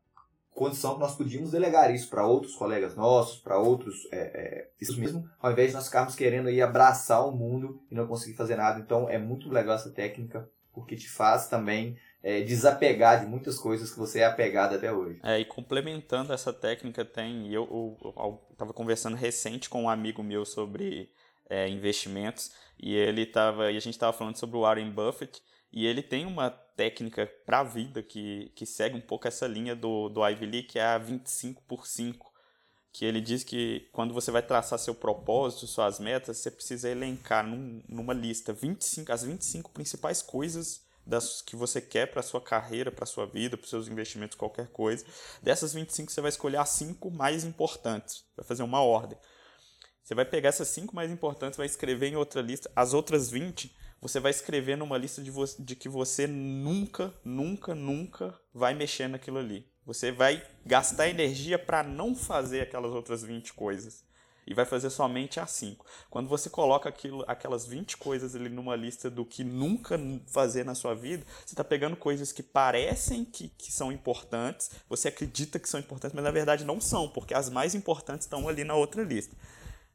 condição 0.55 0.95
que 0.95 1.01
nós 1.01 1.17
podíamos 1.17 1.51
delegar 1.51 1.93
isso 1.93 2.09
para 2.09 2.27
outros 2.27 2.55
colegas 2.55 2.95
nossos, 2.95 3.39
para 3.39 3.59
outros, 3.59 4.09
é, 4.11 4.19
é, 4.19 4.69
isso 4.81 4.99
mesmo, 4.99 5.29
ao 5.41 5.53
invés 5.53 5.69
de 5.69 5.75
nós 5.75 5.87
ficarmos 5.87 6.15
querendo 6.15 6.49
aí 6.49 6.63
abraçar 6.63 7.27
o 7.27 7.33
mundo 7.33 7.83
e 7.91 7.95
não 7.95 8.07
conseguir 8.07 8.37
fazer 8.37 8.57
nada. 8.57 8.79
Então 8.79 9.09
é 9.09 9.19
muito 9.19 9.51
legal 9.51 9.75
essa 9.75 9.91
técnica, 9.91 10.49
porque 10.73 10.97
te 10.97 11.11
faz 11.11 11.49
também 11.49 11.99
é, 12.23 12.41
desapegar 12.41 13.21
de 13.21 13.27
muitas 13.27 13.59
coisas 13.59 13.93
que 13.93 13.99
você 13.99 14.21
é 14.21 14.25
apegado 14.25 14.75
até 14.75 14.93
hoje. 14.93 15.21
É, 15.23 15.39
e 15.39 15.45
complementando 15.45 16.33
essa 16.33 16.53
técnica, 16.53 17.05
tem. 17.05 17.53
Eu 17.53 17.97
estava 18.53 18.73
conversando 18.73 19.17
recente 19.17 19.69
com 19.69 19.83
um 19.83 19.91
amigo 19.91 20.23
meu 20.23 20.45
sobre 20.45 21.11
é, 21.49 21.69
investimentos 21.69 22.53
e 22.79 22.95
ele 22.95 23.27
tava, 23.27 23.71
e 23.71 23.77
a 23.77 23.81
gente 23.81 23.95
estava 23.95 24.17
falando 24.17 24.37
sobre 24.37 24.57
o 24.57 24.61
Warren 24.61 24.91
Buffett 24.91 25.43
e 25.73 25.87
ele 25.87 26.03
tem 26.03 26.25
uma 26.25 26.51
técnica 26.51 27.27
para 27.45 27.61
a 27.61 27.65
vida 27.65 28.01
que, 28.01 28.53
que 28.55 28.65
segue 28.65 28.97
um 28.97 29.01
pouco 29.01 29.27
essa 29.27 29.47
linha 29.47 29.75
do, 29.75 30.09
do 30.09 30.27
Ivy 30.27 30.47
Lee, 30.47 30.63
que 30.63 30.79
é 30.79 30.85
a 30.85 30.99
25 30.99 31.63
por 31.65 31.87
5. 31.87 32.33
Que 32.93 33.05
ele 33.05 33.21
diz 33.21 33.43
que 33.43 33.89
quando 33.93 34.15
você 34.15 34.31
vai 34.31 34.41
traçar 34.41 34.79
seu 34.79 34.95
propósito, 34.95 35.67
suas 35.67 35.99
metas, 35.99 36.39
você 36.39 36.49
precisa 36.49 36.89
elencar 36.89 37.45
num, 37.45 37.83
numa 37.89 38.15
lista 38.15 38.53
25, 38.53 39.11
as 39.11 39.25
25 39.25 39.73
principais 39.73 40.23
coisas 40.23 40.85
das 41.05 41.43
que 41.43 41.57
você 41.57 41.81
quer 41.81 42.07
para 42.07 42.23
sua 42.23 42.41
carreira, 42.41 42.93
para 42.93 43.05
sua 43.05 43.27
vida, 43.27 43.57
para 43.57 43.67
seus 43.67 43.89
investimentos, 43.89 44.37
qualquer 44.37 44.69
coisa. 44.69 45.05
Dessas 45.43 45.75
25, 45.75 46.13
você 46.13 46.21
vai 46.21 46.29
escolher 46.29 46.59
as 46.59 46.69
5 46.69 47.11
mais 47.11 47.43
importantes. 47.43 48.25
Vai 48.37 48.47
fazer 48.47 48.63
uma 48.63 48.81
ordem. 48.81 49.19
Você 50.05 50.15
vai 50.15 50.27
pegar 50.27 50.51
essas 50.51 50.69
5 50.69 50.95
mais 50.95 51.11
importantes, 51.11 51.57
vai 51.57 51.67
escrever 51.67 52.09
em 52.09 52.17
outra 52.17 52.43
lista. 52.43 52.71
As 52.77 52.93
outras 52.93 53.31
20 53.31 53.75
você 54.05 54.21
vai 54.21 54.31
escrever 54.31 54.77
numa 54.77 54.99
lista 54.99 55.23
de, 55.23 55.33
de 55.61 55.75
que 55.75 55.89
você 55.89 56.27
nunca, 56.27 57.11
nunca, 57.25 57.75
nunca 57.75 58.39
vai 58.53 58.75
mexer 58.75 59.09
naquilo 59.09 59.39
ali. 59.39 59.67
Você 59.87 60.13
vai 60.13 60.47
gastar 60.67 61.09
energia 61.09 61.59
para 61.59 61.83
não 61.83 62.15
fazer 62.15 62.61
aquelas 62.61 62.93
outras 62.93 63.23
20 63.23 63.55
coisas. 63.55 64.05
E 64.47 64.53
vai 64.53 64.67
fazer 64.67 64.91
somente 64.91 65.41
as 65.41 65.51
5. 65.53 65.87
Quando 66.11 66.29
você 66.29 66.51
coloca 66.51 66.87
aquilo, 66.87 67.25
aquelas 67.27 67.65
20 67.65 67.97
coisas 67.97 68.35
ali 68.35 68.51
numa 68.51 68.77
lista 68.77 69.09
do 69.11 69.25
que 69.25 69.43
nunca 69.43 69.99
fazer 70.27 70.67
na 70.67 70.75
sua 70.75 70.95
vida, 70.95 71.25
você 71.43 71.55
está 71.55 71.65
pegando 71.65 71.97
coisas 71.97 72.31
que 72.31 72.43
parecem 72.43 73.25
que, 73.25 73.49
que 73.49 73.73
são 73.73 73.91
importantes, 73.91 74.71
você 74.87 75.09
acredita 75.09 75.59
que 75.59 75.67
são 75.67 75.81
importantes, 75.81 76.15
mas 76.15 76.25
na 76.25 76.31
verdade 76.31 76.63
não 76.63 76.79
são, 76.79 77.09
porque 77.09 77.33
as 77.33 77.49
mais 77.49 77.75
importantes 77.75 78.27
estão 78.27 78.47
ali 78.47 78.65
na 78.65 78.75
outra 78.75 79.03
lista. 79.03 79.35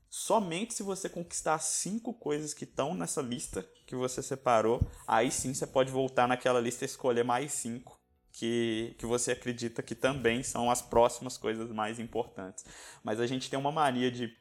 Somente 0.09 0.73
se 0.73 0.81
você 0.81 1.07
conquistar 1.07 1.59
cinco 1.59 2.13
coisas 2.13 2.53
que 2.53 2.63
estão 2.63 2.93
nessa 2.95 3.21
lista 3.21 3.67
que 3.85 3.95
você 3.95 4.23
separou, 4.23 4.81
aí 5.07 5.29
sim 5.29 5.53
você 5.53 5.67
pode 5.67 5.91
voltar 5.91 6.27
naquela 6.27 6.59
lista 6.59 6.83
e 6.83 6.87
escolher 6.87 7.23
mais 7.23 7.51
cinco 7.53 7.99
que, 8.31 8.95
que 8.97 9.05
você 9.05 9.31
acredita 9.33 9.83
que 9.83 9.93
também 9.93 10.41
são 10.43 10.71
as 10.71 10.81
próximas 10.81 11.37
coisas 11.37 11.71
mais 11.71 11.99
importantes. 11.99 12.65
Mas 13.03 13.19
a 13.19 13.27
gente 13.27 13.49
tem 13.49 13.59
uma 13.59 13.71
mania 13.71 14.09
de 14.09 14.35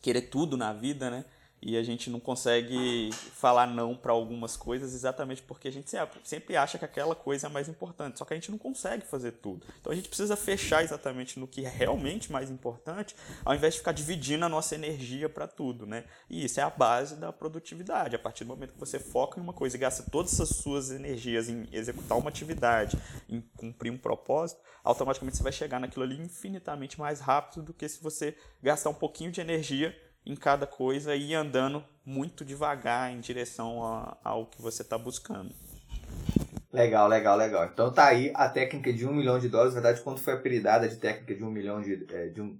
querer 0.00 0.22
tudo 0.22 0.56
na 0.56 0.72
vida, 0.72 1.10
né? 1.10 1.24
E 1.62 1.76
a 1.76 1.82
gente 1.82 2.08
não 2.08 2.18
consegue 2.18 3.10
falar 3.12 3.66
não 3.66 3.94
para 3.94 4.12
algumas 4.12 4.56
coisas 4.56 4.94
exatamente 4.94 5.42
porque 5.42 5.68
a 5.68 5.72
gente 5.72 5.90
sempre 6.24 6.56
acha 6.56 6.78
que 6.78 6.84
aquela 6.84 7.14
coisa 7.14 7.46
é 7.46 7.50
mais 7.50 7.68
importante, 7.68 8.18
só 8.18 8.24
que 8.24 8.32
a 8.32 8.36
gente 8.36 8.50
não 8.50 8.58
consegue 8.58 9.04
fazer 9.04 9.32
tudo. 9.32 9.66
Então 9.80 9.92
a 9.92 9.96
gente 9.96 10.08
precisa 10.08 10.36
fechar 10.36 10.82
exatamente 10.82 11.38
no 11.38 11.46
que 11.46 11.64
é 11.64 11.68
realmente 11.68 12.32
mais 12.32 12.50
importante, 12.50 13.14
ao 13.44 13.54
invés 13.54 13.74
de 13.74 13.80
ficar 13.80 13.92
dividindo 13.92 14.44
a 14.44 14.48
nossa 14.48 14.74
energia 14.74 15.28
para 15.28 15.46
tudo, 15.46 15.86
né? 15.86 16.04
E 16.28 16.44
isso 16.44 16.60
é 16.60 16.62
a 16.62 16.70
base 16.70 17.16
da 17.16 17.32
produtividade. 17.32 18.16
A 18.16 18.18
partir 18.18 18.44
do 18.44 18.48
momento 18.48 18.72
que 18.72 18.80
você 18.80 18.98
foca 18.98 19.38
em 19.38 19.42
uma 19.42 19.52
coisa 19.52 19.76
e 19.76 19.80
gasta 19.80 20.02
todas 20.10 20.40
as 20.40 20.48
suas 20.48 20.90
energias 20.90 21.48
em 21.48 21.68
executar 21.72 22.16
uma 22.16 22.30
atividade, 22.30 22.98
em 23.28 23.40
cumprir 23.56 23.92
um 23.92 23.98
propósito, 23.98 24.60
automaticamente 24.82 25.36
você 25.36 25.42
vai 25.42 25.52
chegar 25.52 25.78
naquilo 25.78 26.04
ali 26.04 26.20
infinitamente 26.20 26.98
mais 26.98 27.20
rápido 27.20 27.62
do 27.62 27.74
que 27.74 27.88
se 27.88 28.02
você 28.02 28.34
gastar 28.62 28.90
um 28.90 28.94
pouquinho 28.94 29.30
de 29.30 29.40
energia 29.40 29.94
em 30.24 30.34
cada 30.34 30.66
coisa 30.66 31.14
e 31.14 31.30
ir 31.30 31.34
andando 31.34 31.84
muito 32.04 32.44
devagar 32.44 33.12
em 33.12 33.20
direção 33.20 33.84
a, 33.84 34.16
ao 34.22 34.46
que 34.46 34.60
você 34.60 34.82
está 34.82 34.98
buscando. 34.98 35.54
Legal, 36.72 37.08
legal, 37.08 37.36
legal. 37.36 37.64
Então 37.66 37.92
tá 37.92 38.06
aí 38.06 38.30
a 38.34 38.48
técnica 38.48 38.92
de 38.92 39.06
um 39.06 39.12
milhão 39.12 39.38
de 39.38 39.48
dólares. 39.48 39.74
Na 39.74 39.80
verdade, 39.80 40.04
quando 40.04 40.20
foi 40.20 40.34
apelidada 40.34 40.88
de 40.88 40.96
técnica 40.96 41.34
de 41.34 41.42
um 41.42 41.50
milhão 41.50 41.80
de, 41.80 42.06
é, 42.12 42.28
de, 42.28 42.40
um, 42.40 42.58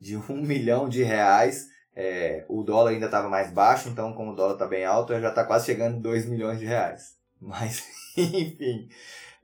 de 0.00 0.16
um 0.16 0.36
milhão 0.40 0.88
de 0.88 1.02
reais, 1.02 1.68
é, 1.94 2.44
o 2.48 2.62
dólar 2.62 2.92
ainda 2.92 3.06
estava 3.06 3.28
mais 3.28 3.50
baixo, 3.52 3.88
então 3.88 4.12
como 4.12 4.32
o 4.32 4.36
dólar 4.36 4.52
está 4.54 4.66
bem 4.66 4.84
alto, 4.84 5.18
já 5.20 5.30
está 5.30 5.44
quase 5.44 5.66
chegando 5.66 5.96
em 5.96 6.00
2 6.00 6.26
milhões 6.26 6.60
de 6.60 6.66
reais. 6.66 7.16
Mas, 7.40 7.84
enfim. 8.16 8.88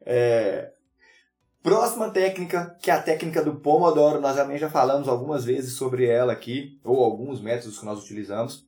É, 0.05 0.71
Próxima 1.67 2.11
técnica, 2.11 2.79
que 2.81 2.93
é 2.93 2.95
a 2.95 3.03
técnica 3.03 3.43
do 3.43 3.57
Pomodoro, 3.57 4.21
nós 4.21 4.37
também 4.37 4.57
já 4.57 4.71
falamos 4.71 5.09
algumas 5.09 5.45
vezes 5.45 5.73
sobre 5.73 6.07
ela 6.07 6.33
aqui, 6.33 6.79
ou 6.85 7.03
alguns 7.03 7.41
métodos 7.41 7.77
que 7.77 7.85
nós 7.85 8.01
utilizamos, 8.01 8.65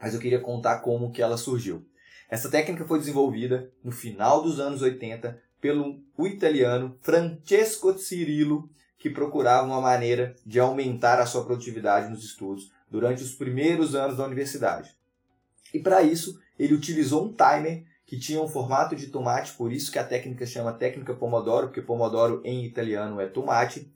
mas 0.00 0.12
eu 0.12 0.18
queria 0.18 0.40
contar 0.40 0.80
como 0.80 1.12
que 1.12 1.22
ela 1.22 1.36
surgiu. 1.36 1.86
Essa 2.28 2.50
técnica 2.50 2.84
foi 2.84 2.98
desenvolvida 2.98 3.70
no 3.84 3.92
final 3.92 4.42
dos 4.42 4.58
anos 4.58 4.82
80 4.82 5.40
pelo 5.60 6.00
italiano 6.18 6.98
Francesco 7.00 7.96
Cirillo, 7.96 8.68
que 8.98 9.08
procurava 9.08 9.64
uma 9.64 9.80
maneira 9.80 10.34
de 10.44 10.58
aumentar 10.58 11.20
a 11.20 11.26
sua 11.26 11.44
produtividade 11.44 12.10
nos 12.10 12.24
estudos 12.24 12.72
durante 12.90 13.22
os 13.22 13.36
primeiros 13.36 13.94
anos 13.94 14.16
da 14.16 14.26
universidade. 14.26 14.90
E 15.72 15.78
para 15.78 16.02
isso, 16.02 16.40
ele 16.58 16.74
utilizou 16.74 17.24
um 17.24 17.32
timer 17.32 17.84
que 18.12 18.18
tinha 18.18 18.42
um 18.42 18.46
formato 18.46 18.94
de 18.94 19.06
tomate, 19.06 19.54
por 19.54 19.72
isso 19.72 19.90
que 19.90 19.98
a 19.98 20.04
técnica 20.04 20.44
chama 20.44 20.70
técnica 20.70 21.14
Pomodoro, 21.14 21.68
porque 21.68 21.80
Pomodoro 21.80 22.42
em 22.44 22.62
italiano 22.62 23.18
é 23.18 23.26
tomate, 23.26 23.90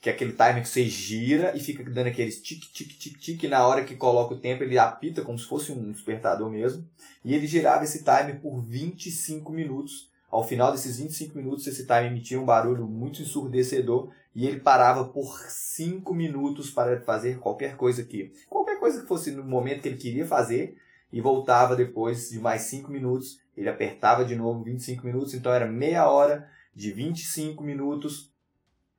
que 0.00 0.08
é 0.08 0.12
aquele 0.14 0.32
timer 0.32 0.62
que 0.62 0.68
você 0.70 0.86
gira 0.86 1.54
e 1.54 1.60
fica 1.60 1.84
dando 1.84 2.06
aqueles 2.06 2.40
tic, 2.40 2.62
tic, 2.72 2.96
tic, 2.96 3.18
tic, 3.18 3.42
e 3.42 3.48
na 3.48 3.66
hora 3.66 3.84
que 3.84 3.94
coloca 3.94 4.32
o 4.32 4.38
tempo 4.38 4.62
ele 4.62 4.78
apita 4.78 5.20
como 5.20 5.38
se 5.38 5.44
fosse 5.44 5.70
um 5.70 5.92
despertador 5.92 6.48
mesmo, 6.48 6.88
e 7.22 7.34
ele 7.34 7.46
girava 7.46 7.84
esse 7.84 7.98
timer 7.98 8.40
por 8.40 8.58
25 8.62 9.52
minutos. 9.52 10.10
Ao 10.30 10.42
final 10.42 10.72
desses 10.72 10.96
25 10.96 11.36
minutos, 11.36 11.66
esse 11.66 11.82
timer 11.82 12.06
emitia 12.06 12.40
um 12.40 12.46
barulho 12.46 12.86
muito 12.88 13.20
ensurdecedor 13.20 14.10
e 14.34 14.46
ele 14.46 14.60
parava 14.60 15.04
por 15.04 15.38
5 15.38 16.14
minutos 16.14 16.70
para 16.70 17.02
fazer 17.02 17.38
qualquer 17.38 17.76
coisa 17.76 18.00
aqui. 18.00 18.32
Qualquer 18.48 18.80
coisa 18.80 19.02
que 19.02 19.06
fosse 19.06 19.30
no 19.30 19.44
momento 19.44 19.82
que 19.82 19.88
ele 19.88 19.98
queria 19.98 20.26
fazer, 20.26 20.74
e 21.12 21.20
voltava 21.20 21.76
depois 21.76 22.30
de 22.30 22.40
mais 22.40 22.62
5 22.62 22.90
minutos 22.90 23.42
ele 23.56 23.68
apertava 23.68 24.24
de 24.24 24.34
novo 24.34 24.62
25 24.62 25.04
minutos, 25.04 25.34
então 25.34 25.52
era 25.52 25.66
meia 25.66 26.08
hora 26.08 26.48
de 26.74 26.90
25 26.90 27.62
minutos 27.62 28.32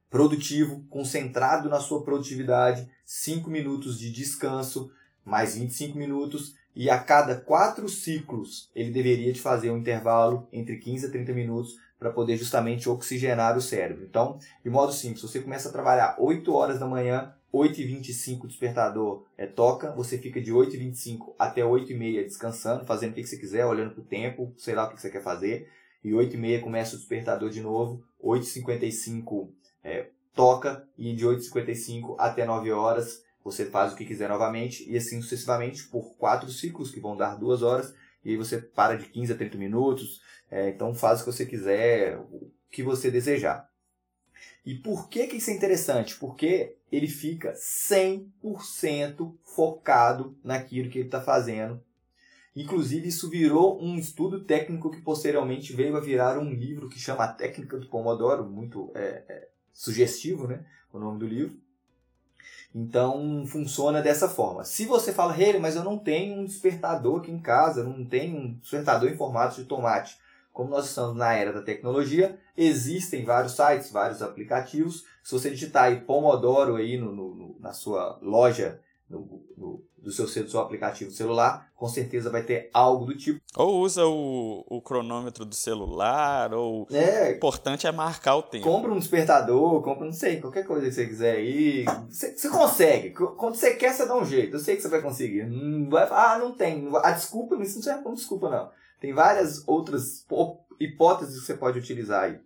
produtivo, 0.09 0.85
concentrado 0.89 1.67
na 1.67 1.79
sua 1.79 2.03
produtividade, 2.03 2.87
5 3.03 3.49
minutos 3.49 3.97
de 3.97 4.11
descanso, 4.11 4.91
mais 5.25 5.55
25 5.55 5.97
minutos, 5.97 6.55
e 6.75 6.89
a 6.89 6.99
cada 6.99 7.35
quatro 7.35 7.89
ciclos 7.89 8.69
ele 8.75 8.91
deveria 8.91 9.33
de 9.33 9.41
fazer 9.41 9.71
um 9.71 9.77
intervalo 9.77 10.47
entre 10.51 10.77
15 10.77 11.07
a 11.07 11.09
30 11.09 11.33
minutos 11.33 11.77
para 11.97 12.11
poder 12.11 12.37
justamente 12.37 12.87
oxigenar 12.89 13.57
o 13.57 13.61
cérebro. 13.61 14.03
Então, 14.03 14.37
de 14.63 14.69
modo 14.69 14.91
simples, 14.91 15.21
você 15.21 15.39
começa 15.39 15.69
a 15.69 15.71
trabalhar 15.71 16.15
8 16.19 16.53
horas 16.53 16.79
da 16.79 16.85
manhã, 16.85 17.33
8h25 17.53 18.45
o 18.45 18.47
despertador 18.47 19.25
é, 19.37 19.45
toca, 19.45 19.91
você 19.91 20.17
fica 20.17 20.41
de 20.41 20.51
8h25 20.51 21.35
até 21.37 21.61
8h30 21.61 22.23
descansando, 22.23 22.85
fazendo 22.85 23.11
o 23.11 23.13
que 23.13 23.25
você 23.25 23.37
quiser, 23.37 23.65
olhando 23.65 23.91
para 23.91 24.01
o 24.01 24.05
tempo, 24.05 24.53
sei 24.57 24.73
lá 24.73 24.85
o 24.85 24.89
que 24.89 24.99
você 24.99 25.09
quer 25.09 25.21
fazer. 25.21 25.69
E 26.03 26.11
8h30 26.11 26.61
começa 26.61 26.95
o 26.95 26.97
despertador 26.97 27.49
de 27.49 27.61
novo, 27.61 28.03
8h55 28.21 29.49
é, 29.83 30.07
toca, 30.33 30.87
e 30.97 31.13
de 31.13 31.25
8h55 31.25 32.15
até 32.17 32.43
9 32.43 32.71
horas 32.71 33.23
você 33.43 33.65
faz 33.65 33.93
o 33.93 33.95
que 33.95 34.05
quiser 34.05 34.29
novamente, 34.29 34.89
e 34.89 34.95
assim 34.95 35.21
sucessivamente 35.21 35.83
por 35.83 36.15
quatro 36.15 36.49
ciclos, 36.49 36.91
que 36.91 37.01
vão 37.01 37.15
dar 37.15 37.35
duas 37.35 37.61
horas, 37.61 37.93
e 38.23 38.31
aí 38.31 38.37
você 38.37 38.57
para 38.57 38.95
de 38.95 39.05
15 39.07 39.33
a 39.33 39.35
30 39.35 39.57
minutos, 39.57 40.21
é, 40.49 40.69
então 40.69 40.95
faz 40.95 41.19
o 41.19 41.25
que 41.25 41.31
você 41.31 41.45
quiser, 41.45 42.17
o 42.17 42.49
que 42.71 42.81
você 42.81 43.11
desejar. 43.11 43.69
E 44.65 44.75
por 44.75 45.09
que, 45.09 45.27
que 45.27 45.37
isso 45.37 45.49
é 45.49 45.53
interessante? 45.53 46.15
Porque 46.15 46.75
ele 46.91 47.07
fica 47.07 47.53
100% 47.53 49.33
focado 49.43 50.37
naquilo 50.43 50.89
que 50.89 50.99
ele 50.99 51.07
está 51.07 51.21
fazendo. 51.21 51.81
Inclusive, 52.55 53.07
isso 53.07 53.29
virou 53.29 53.81
um 53.81 53.97
estudo 53.97 54.43
técnico 54.43 54.91
que 54.91 55.01
posteriormente 55.01 55.73
veio 55.73 55.97
a 55.97 55.99
virar 55.99 56.37
um 56.37 56.51
livro 56.51 56.87
que 56.87 56.99
chama 56.99 57.23
A 57.23 57.33
Técnica 57.33 57.77
do 57.77 57.87
Pomodoro, 57.87 58.45
muito 58.45 58.91
é, 58.93 59.23
é, 59.27 59.47
sugestivo 59.73 60.47
né, 60.47 60.63
o 60.91 60.99
nome 60.99 61.19
do 61.19 61.27
livro. 61.27 61.57
Então, 62.73 63.43
funciona 63.45 64.01
dessa 64.01 64.29
forma. 64.29 64.63
Se 64.63 64.85
você 64.85 65.11
fala, 65.11 65.39
hey, 65.39 65.59
mas 65.59 65.75
eu 65.75 65.83
não 65.83 65.97
tenho 65.97 66.39
um 66.39 66.45
despertador 66.45 67.19
aqui 67.19 67.31
em 67.31 67.39
casa, 67.39 67.83
não 67.83 68.05
tenho 68.05 68.37
um 68.37 68.53
despertador 68.53 69.09
em 69.09 69.17
formato 69.17 69.55
de 69.55 69.65
tomate 69.67 70.17
como 70.53 70.69
nós 70.69 70.85
estamos 70.85 71.17
na 71.17 71.33
era 71.33 71.51
da 71.51 71.61
tecnologia, 71.61 72.39
existem 72.55 73.25
vários 73.25 73.53
sites, 73.53 73.91
vários 73.91 74.21
aplicativos. 74.21 75.03
Se 75.23 75.31
você 75.31 75.49
digitar 75.49 75.85
aí 75.85 76.01
Pomodoro 76.01 76.75
aí 76.75 76.95
no, 76.95 77.11
no 77.11 77.57
na 77.59 77.73
sua 77.73 78.19
loja 78.21 78.79
no, 79.09 79.41
no, 79.57 79.83
do 79.97 80.11
seu, 80.11 80.25
do 80.25 80.49
seu 80.49 80.59
aplicativo 80.59 81.09
celular, 81.11 81.71
com 81.75 81.87
certeza 81.87 82.29
vai 82.29 82.43
ter 82.43 82.69
algo 82.73 83.05
do 83.05 83.17
tipo. 83.17 83.39
Ou 83.55 83.81
usa 83.81 84.05
o, 84.05 84.65
o 84.67 84.81
cronômetro 84.81 85.45
do 85.45 85.55
celular, 85.55 86.53
ou 86.53 86.87
é, 86.91 87.31
o 87.31 87.35
importante 87.35 87.87
é 87.87 87.91
marcar 87.91 88.35
o 88.35 88.43
tempo. 88.43 88.63
Compra 88.63 88.91
um 88.91 88.99
despertador, 88.99 89.81
compra, 89.81 90.05
não 90.05 90.13
sei, 90.13 90.39
qualquer 90.39 90.65
coisa 90.65 90.87
que 90.87 90.93
você 90.93 91.07
quiser 91.07 91.37
aí. 91.37 91.85
Você, 92.09 92.37
você 92.37 92.49
consegue. 92.49 93.11
Quando 93.11 93.55
você 93.55 93.75
quer, 93.75 93.93
você 93.93 94.05
dá 94.05 94.15
um 94.15 94.25
jeito. 94.25 94.55
Eu 94.55 94.59
sei 94.59 94.75
que 94.75 94.81
você 94.81 94.89
vai 94.89 95.01
conseguir. 95.01 95.45
Não 95.45 95.89
vai, 95.89 96.07
ah, 96.11 96.37
não 96.37 96.51
tem. 96.53 96.89
A 97.01 97.11
desculpa, 97.11 97.55
isso 97.55 97.75
não 97.75 97.83
serve 97.83 98.03
como 98.03 98.15
desculpa, 98.15 98.49
não. 98.49 98.82
Tem 99.03 99.11
várias 99.11 99.67
outras 99.67 100.25
hipóteses 100.79 101.41
que 101.41 101.45
você 101.45 101.55
pode 101.55 101.77
utilizar 101.77 102.23
aí. 102.23 102.39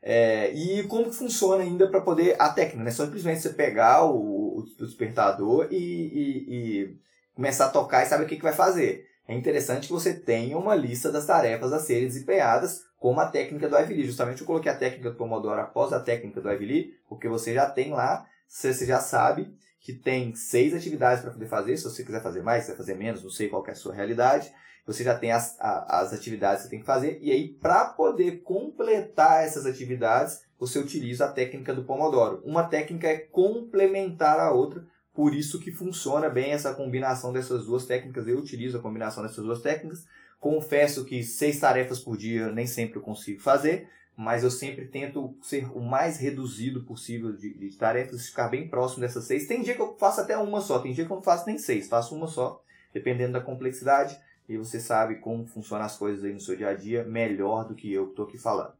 É, 0.00 0.52
e 0.52 0.84
como 0.84 1.10
que 1.10 1.16
funciona 1.16 1.64
ainda 1.64 1.88
para 1.88 2.00
poder 2.00 2.36
a 2.38 2.50
técnica, 2.50 2.84
né? 2.84 2.92
Só 2.92 3.04
simplesmente 3.04 3.40
você 3.40 3.50
pegar 3.50 4.04
o, 4.04 4.58
o 4.58 4.66
despertador 4.78 5.66
e, 5.68 5.76
e, 5.76 6.54
e, 6.54 6.96
começar 7.34 7.66
a 7.66 7.70
tocar 7.70 8.04
e 8.04 8.06
saber 8.06 8.22
o 8.22 8.28
que, 8.28 8.36
que 8.36 8.42
vai 8.42 8.52
fazer. 8.52 9.04
É 9.26 9.34
interessante 9.34 9.88
que 9.88 9.92
você 9.92 10.14
tenha 10.14 10.56
uma 10.56 10.76
lista 10.76 11.10
das 11.10 11.26
tarefas 11.26 11.72
a 11.72 11.80
serem 11.80 12.06
desempenhadas, 12.06 12.84
como 12.96 13.18
a 13.18 13.26
técnica 13.26 13.68
do 13.68 13.76
Ivy 13.76 13.94
Lee. 13.94 14.06
Justamente 14.06 14.42
eu 14.42 14.46
coloquei 14.46 14.70
a 14.70 14.76
técnica 14.76 15.10
do 15.10 15.16
Pomodoro 15.16 15.60
após 15.60 15.92
a 15.92 15.98
técnica 15.98 16.40
do 16.40 16.52
Ivy 16.52 16.66
Lee, 16.66 16.94
porque 17.08 17.28
você 17.28 17.52
já 17.52 17.68
tem 17.68 17.90
lá, 17.90 18.24
você 18.46 18.86
já 18.86 19.00
sabe 19.00 19.52
que 19.80 19.92
tem 19.92 20.36
seis 20.36 20.72
atividades 20.72 21.20
para 21.20 21.32
poder 21.32 21.48
fazer. 21.48 21.76
Se 21.76 21.82
você 21.82 22.04
quiser 22.04 22.22
fazer 22.22 22.44
mais, 22.44 22.62
se 22.62 22.70
quiser 22.70 22.78
fazer 22.78 22.94
menos, 22.94 23.24
não 23.24 23.30
sei 23.30 23.48
qual 23.48 23.66
é 23.66 23.72
a 23.72 23.74
sua 23.74 23.92
realidade 23.92 24.52
você 24.86 25.04
já 25.04 25.16
tem 25.16 25.32
as, 25.32 25.56
a, 25.60 26.00
as 26.00 26.12
atividades 26.12 26.62
que 26.62 26.64
você 26.64 26.70
tem 26.70 26.80
que 26.80 26.86
fazer, 26.86 27.18
e 27.22 27.30
aí, 27.30 27.48
para 27.48 27.86
poder 27.86 28.42
completar 28.42 29.44
essas 29.44 29.66
atividades, 29.66 30.40
você 30.58 30.78
utiliza 30.78 31.24
a 31.24 31.32
técnica 31.32 31.74
do 31.74 31.84
Pomodoro. 31.84 32.42
Uma 32.44 32.64
técnica 32.64 33.08
é 33.08 33.18
complementar 33.18 34.38
a 34.40 34.52
outra, 34.52 34.84
por 35.14 35.34
isso 35.34 35.60
que 35.60 35.70
funciona 35.70 36.28
bem 36.28 36.52
essa 36.52 36.74
combinação 36.74 37.32
dessas 37.32 37.66
duas 37.66 37.84
técnicas. 37.84 38.26
Eu 38.26 38.38
utilizo 38.38 38.78
a 38.78 38.82
combinação 38.82 39.22
dessas 39.22 39.44
duas 39.44 39.60
técnicas. 39.60 40.04
Confesso 40.40 41.04
que 41.04 41.22
seis 41.22 41.60
tarefas 41.60 42.00
por 42.00 42.16
dia 42.16 42.50
nem 42.50 42.66
sempre 42.66 42.96
eu 42.96 43.02
consigo 43.02 43.40
fazer, 43.40 43.88
mas 44.16 44.42
eu 44.42 44.50
sempre 44.50 44.86
tento 44.86 45.36
ser 45.42 45.70
o 45.76 45.80
mais 45.80 46.16
reduzido 46.18 46.84
possível 46.84 47.32
de, 47.32 47.52
de 47.54 47.76
tarefas, 47.76 48.26
ficar 48.26 48.48
bem 48.48 48.68
próximo 48.68 49.02
dessas 49.02 49.24
seis. 49.24 49.46
Tem 49.46 49.62
dia 49.62 49.74
que 49.74 49.82
eu 49.82 49.96
faço 49.98 50.20
até 50.20 50.36
uma 50.36 50.60
só, 50.60 50.78
tem 50.78 50.92
dia 50.92 51.04
que 51.04 51.12
eu 51.12 51.16
não 51.16 51.22
faço 51.22 51.46
nem 51.46 51.58
seis, 51.58 51.88
faço 51.88 52.14
uma 52.14 52.26
só, 52.26 52.62
dependendo 52.92 53.34
da 53.34 53.40
complexidade 53.40 54.18
e 54.48 54.56
você 54.56 54.80
sabe 54.80 55.16
como 55.16 55.46
funcionam 55.46 55.86
as 55.86 55.96
coisas 55.96 56.24
aí 56.24 56.32
no 56.32 56.40
seu 56.40 56.56
dia 56.56 56.68
a 56.68 56.74
dia 56.74 57.04
melhor 57.04 57.66
do 57.66 57.74
que 57.74 57.92
eu 57.92 58.06
que 58.06 58.10
estou 58.10 58.26
aqui 58.26 58.38
falando. 58.38 58.74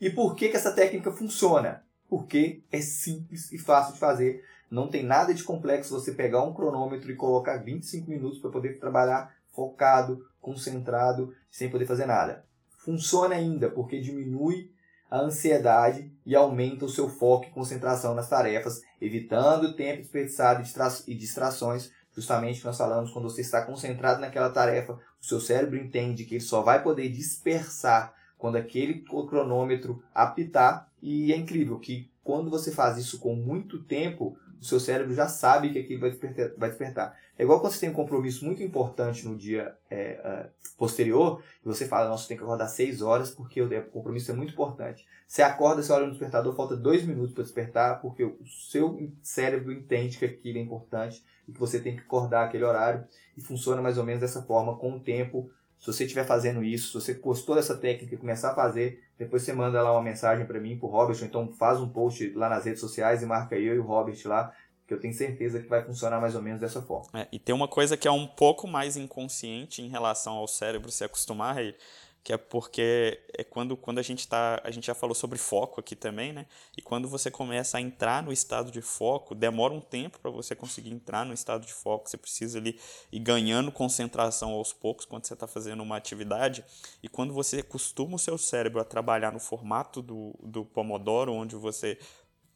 E 0.00 0.10
por 0.10 0.34
que, 0.34 0.48
que 0.48 0.56
essa 0.56 0.72
técnica 0.72 1.10
funciona? 1.10 1.84
Porque 2.08 2.62
é 2.70 2.80
simples 2.80 3.52
e 3.52 3.58
fácil 3.58 3.94
de 3.94 4.00
fazer. 4.00 4.44
Não 4.70 4.88
tem 4.88 5.02
nada 5.02 5.32
de 5.32 5.44
complexo 5.44 5.94
você 5.94 6.12
pegar 6.12 6.42
um 6.42 6.52
cronômetro 6.52 7.10
e 7.10 7.16
colocar 7.16 7.58
25 7.58 8.10
minutos 8.10 8.38
para 8.38 8.50
poder 8.50 8.78
trabalhar 8.78 9.34
focado, 9.52 10.26
concentrado, 10.40 11.34
sem 11.50 11.70
poder 11.70 11.86
fazer 11.86 12.06
nada. 12.06 12.44
Funciona 12.78 13.34
ainda 13.34 13.70
porque 13.70 14.00
diminui 14.00 14.70
a 15.10 15.20
ansiedade 15.20 16.12
e 16.24 16.34
aumenta 16.34 16.84
o 16.84 16.90
seu 16.90 17.08
foco 17.08 17.46
e 17.46 17.50
concentração 17.50 18.14
nas 18.14 18.28
tarefas, 18.28 18.82
evitando 19.00 19.64
o 19.64 19.74
tempo 19.74 20.02
desperdiçado 20.02 20.62
e 21.06 21.14
distrações. 21.14 21.90
Justamente 22.16 22.64
nós 22.64 22.78
falamos, 22.78 23.10
quando 23.10 23.28
você 23.28 23.42
está 23.42 23.60
concentrado 23.60 24.20
naquela 24.22 24.48
tarefa, 24.48 24.98
o 25.20 25.24
seu 25.24 25.38
cérebro 25.38 25.76
entende 25.76 26.24
que 26.24 26.36
ele 26.36 26.40
só 26.40 26.62
vai 26.62 26.82
poder 26.82 27.10
dispersar 27.10 28.14
quando 28.38 28.56
aquele 28.56 29.04
cronômetro 29.04 30.02
apitar. 30.14 30.88
E 31.02 31.30
é 31.30 31.36
incrível 31.36 31.78
que 31.78 32.10
quando 32.24 32.50
você 32.50 32.72
faz 32.72 32.96
isso 32.96 33.18
com 33.18 33.36
muito 33.36 33.82
tempo, 33.82 34.36
o 34.60 34.64
seu 34.64 34.80
cérebro 34.80 35.14
já 35.14 35.28
sabe 35.28 35.70
que 35.72 35.78
aquilo 35.78 36.00
vai 36.00 36.10
despertar. 36.10 36.50
Vai 36.56 36.68
despertar. 36.68 37.16
É 37.38 37.42
igual 37.42 37.60
quando 37.60 37.72
você 37.72 37.80
tem 37.80 37.90
um 37.90 37.94
compromisso 37.94 38.44
muito 38.44 38.62
importante 38.62 39.26
no 39.26 39.36
dia 39.36 39.76
é, 39.90 39.98
é, 39.98 40.50
posterior, 40.78 41.42
e 41.64 41.68
você 41.68 41.86
fala, 41.86 42.08
nossa, 42.08 42.28
tem 42.28 42.36
que 42.36 42.42
acordar 42.42 42.68
6 42.68 43.02
horas 43.02 43.30
porque 43.30 43.60
o 43.60 43.90
compromisso 43.90 44.30
é 44.30 44.34
muito 44.34 44.52
importante. 44.52 45.06
Você 45.26 45.42
acorda, 45.42 45.82
você 45.82 45.92
olha 45.92 46.06
no 46.06 46.12
despertador, 46.12 46.54
falta 46.54 46.76
2 46.76 47.04
minutos 47.04 47.34
para 47.34 47.42
despertar, 47.42 48.00
porque 48.00 48.24
o 48.24 48.38
seu 48.46 49.10
cérebro 49.22 49.72
entende 49.72 50.18
que 50.18 50.24
aquilo 50.24 50.58
é 50.58 50.60
importante 50.60 51.24
e 51.46 51.52
que 51.52 51.60
você 51.60 51.80
tem 51.80 51.94
que 51.94 52.02
acordar 52.02 52.44
aquele 52.44 52.64
horário, 52.64 53.04
e 53.36 53.40
funciona 53.40 53.82
mais 53.82 53.98
ou 53.98 54.04
menos 54.04 54.20
dessa 54.20 54.42
forma, 54.42 54.76
com 54.76 54.96
o 54.96 55.00
tempo. 55.00 55.50
Se 55.86 55.92
você 55.92 56.02
estiver 56.02 56.26
fazendo 56.26 56.64
isso, 56.64 56.88
se 56.88 56.94
você 56.94 57.14
gostou 57.14 57.54
dessa 57.54 57.76
técnica 57.76 58.12
e 58.12 58.18
começar 58.18 58.50
a 58.50 58.54
fazer, 58.56 59.04
depois 59.16 59.44
você 59.44 59.52
manda 59.52 59.80
lá 59.80 59.92
uma 59.92 60.02
mensagem 60.02 60.44
para 60.44 60.58
mim, 60.58 60.76
para 60.76 60.88
o 60.88 60.90
Robert, 60.90 61.16
ou 61.20 61.24
então 61.24 61.52
faz 61.52 61.78
um 61.78 61.88
post 61.88 62.28
lá 62.30 62.48
nas 62.48 62.64
redes 62.64 62.80
sociais 62.80 63.22
e 63.22 63.26
marca 63.26 63.54
eu 63.54 63.76
e 63.76 63.78
o 63.78 63.84
Robert 63.84 64.18
lá, 64.24 64.52
que 64.84 64.92
eu 64.92 64.98
tenho 64.98 65.14
certeza 65.14 65.60
que 65.60 65.68
vai 65.68 65.84
funcionar 65.84 66.20
mais 66.20 66.34
ou 66.34 66.42
menos 66.42 66.60
dessa 66.60 66.82
forma. 66.82 67.06
É, 67.14 67.28
e 67.30 67.38
tem 67.38 67.54
uma 67.54 67.68
coisa 67.68 67.96
que 67.96 68.08
é 68.08 68.10
um 68.10 68.26
pouco 68.26 68.66
mais 68.66 68.96
inconsciente 68.96 69.80
em 69.80 69.88
relação 69.88 70.32
ao 70.32 70.48
cérebro 70.48 70.90
se 70.90 71.04
acostumar, 71.04 71.56
que 72.26 72.32
é 72.32 72.36
porque 72.36 73.20
é 73.38 73.44
quando, 73.44 73.76
quando 73.76 74.00
a 74.00 74.02
gente 74.02 74.26
tá, 74.26 74.60
a 74.64 74.70
gente 74.72 74.88
já 74.88 74.96
falou 74.96 75.14
sobre 75.14 75.38
foco 75.38 75.78
aqui 75.78 75.94
também, 75.94 76.32
né? 76.32 76.44
E 76.76 76.82
quando 76.82 77.08
você 77.08 77.30
começa 77.30 77.78
a 77.78 77.80
entrar 77.80 78.20
no 78.20 78.32
estado 78.32 78.68
de 78.72 78.82
foco, 78.82 79.32
demora 79.32 79.72
um 79.72 79.80
tempo 79.80 80.18
para 80.18 80.28
você 80.32 80.52
conseguir 80.52 80.90
entrar 80.90 81.24
no 81.24 81.32
estado 81.32 81.64
de 81.64 81.72
foco, 81.72 82.10
você 82.10 82.16
precisa 82.16 82.58
ali 82.58 82.80
ir 83.12 83.20
ganhando 83.20 83.70
concentração 83.70 84.50
aos 84.54 84.72
poucos 84.72 85.04
quando 85.04 85.24
você 85.24 85.34
está 85.34 85.46
fazendo 85.46 85.84
uma 85.84 85.96
atividade, 85.96 86.64
e 87.00 87.08
quando 87.08 87.32
você 87.32 87.60
acostuma 87.60 88.16
o 88.16 88.18
seu 88.18 88.36
cérebro 88.36 88.80
a 88.80 88.84
trabalhar 88.84 89.30
no 89.30 89.38
formato 89.38 90.02
do, 90.02 90.34
do 90.42 90.64
Pomodoro, 90.64 91.32
onde 91.32 91.54
você 91.54 91.96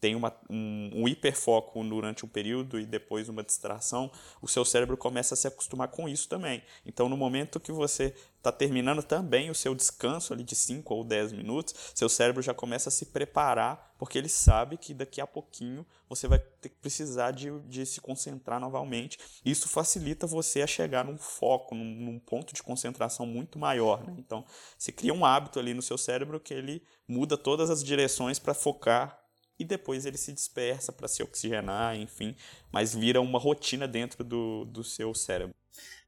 tem 0.01 0.17
uma, 0.17 0.35
um, 0.49 0.91
um, 0.95 1.09
hiperfoco 1.09 1.83
durante 1.85 2.25
um 2.25 2.29
período 2.29 2.81
e 2.81 2.87
depois 2.87 3.29
uma 3.29 3.43
distração, 3.43 4.11
o 4.41 4.49
seu 4.49 4.65
cérebro 4.65 4.97
começa 4.97 5.35
a 5.35 5.37
se 5.37 5.47
acostumar 5.47 5.89
com 5.89 6.09
isso 6.09 6.29
também. 6.29 6.63
Então, 6.87 7.09
no 7.09 7.17
momento 7.17 7.61
que 7.61 7.71
você 7.71 8.15
está 8.39 8.51
terminando 8.51 9.03
também 9.03 9.51
o 9.51 9.55
seu 9.55 9.75
descanso 9.75 10.33
ali 10.33 10.43
de 10.43 10.55
5 10.55 10.95
ou 10.95 11.05
10 11.05 11.33
minutos, 11.33 11.75
seu 11.95 12.09
cérebro 12.09 12.43
já 12.43 12.55
começa 12.55 12.89
a 12.89 12.93
se 12.93 13.07
preparar, 13.07 13.95
porque 13.99 14.17
ele 14.17 14.31
sabe 14.31 14.79
que 14.79 14.95
daqui 14.95 15.21
a 15.21 15.27
pouquinho 15.27 15.87
você 16.09 16.27
vai 16.27 16.39
ter 16.39 16.71
que 16.71 16.77
precisar 16.77 17.33
de, 17.33 17.51
de 17.61 17.85
se 17.85 18.01
concentrar 18.01 18.59
novamente. 18.59 19.19
Isso 19.45 19.69
facilita 19.69 20.27
você 20.27 20.63
a 20.63 20.67
chegar 20.67 21.05
num 21.05 21.19
foco, 21.19 21.75
num, 21.75 21.85
num 21.85 22.19
ponto 22.19 22.55
de 22.55 22.63
concentração 22.63 23.27
muito 23.27 23.59
maior. 23.59 24.03
Né? 24.03 24.15
Então, 24.17 24.47
você 24.79 24.91
cria 24.91 25.13
um 25.13 25.27
hábito 25.27 25.59
ali 25.59 25.75
no 25.75 25.83
seu 25.83 25.99
cérebro 25.99 26.41
que 26.41 26.55
ele 26.55 26.83
muda 27.07 27.37
todas 27.37 27.69
as 27.69 27.85
direções 27.85 28.39
para 28.39 28.55
focar 28.55 29.20
e 29.61 29.65
depois 29.65 30.07
ele 30.07 30.17
se 30.17 30.33
dispersa 30.33 30.91
para 30.91 31.07
se 31.07 31.23
oxigenar, 31.23 31.95
enfim, 31.95 32.35
mas 32.73 32.95
vira 32.95 33.21
uma 33.21 33.39
rotina 33.39 33.87
dentro 33.87 34.25
do, 34.25 34.65
do 34.65 34.83
seu 34.83 35.15
cérebro. 35.15 35.55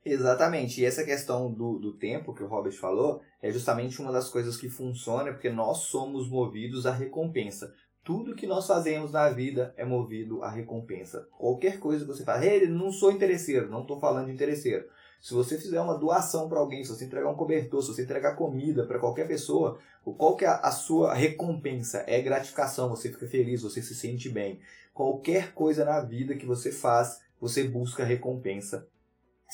Exatamente, 0.04 0.80
e 0.80 0.84
essa 0.84 1.04
questão 1.04 1.52
do, 1.52 1.78
do 1.78 1.92
tempo 1.92 2.34
que 2.34 2.42
o 2.42 2.48
Robert 2.48 2.72
falou 2.72 3.22
é 3.40 3.52
justamente 3.52 4.00
uma 4.00 4.10
das 4.10 4.30
coisas 4.30 4.56
que 4.56 4.68
funciona 4.68 5.30
porque 5.30 5.50
nós 5.50 5.78
somos 5.82 6.28
movidos 6.28 6.86
à 6.86 6.92
recompensa. 6.92 7.72
Tudo 8.04 8.34
que 8.34 8.48
nós 8.48 8.66
fazemos 8.66 9.12
na 9.12 9.28
vida 9.30 9.72
é 9.76 9.84
movido 9.84 10.42
à 10.42 10.50
recompensa. 10.50 11.28
Qualquer 11.38 11.78
coisa 11.78 12.04
que 12.04 12.10
você 12.10 12.24
faz, 12.24 12.68
não 12.68 12.90
sou 12.90 13.12
interesseiro, 13.12 13.70
não 13.70 13.82
estou 13.82 14.00
falando 14.00 14.26
de 14.26 14.32
interesseiro. 14.32 14.84
Se 15.20 15.32
você 15.32 15.56
fizer 15.56 15.80
uma 15.80 15.96
doação 15.96 16.48
para 16.48 16.58
alguém, 16.58 16.82
se 16.82 16.90
você 16.90 17.04
entregar 17.04 17.30
um 17.30 17.36
cobertor, 17.36 17.80
se 17.80 17.94
você 17.94 18.02
entregar 18.02 18.34
comida 18.34 18.84
para 18.84 18.98
qualquer 18.98 19.28
pessoa, 19.28 19.78
qual 20.02 20.34
que 20.34 20.44
é 20.44 20.48
a 20.48 20.72
sua 20.72 21.14
recompensa? 21.14 22.02
É 22.08 22.20
gratificação, 22.20 22.88
você 22.88 23.08
fica 23.08 23.28
feliz, 23.28 23.62
você 23.62 23.80
se 23.80 23.94
sente 23.94 24.28
bem. 24.28 24.58
Qualquer 24.92 25.52
coisa 25.52 25.84
na 25.84 26.00
vida 26.00 26.34
que 26.34 26.44
você 26.44 26.72
faz, 26.72 27.20
você 27.40 27.62
busca 27.62 28.04
recompensa. 28.04 28.88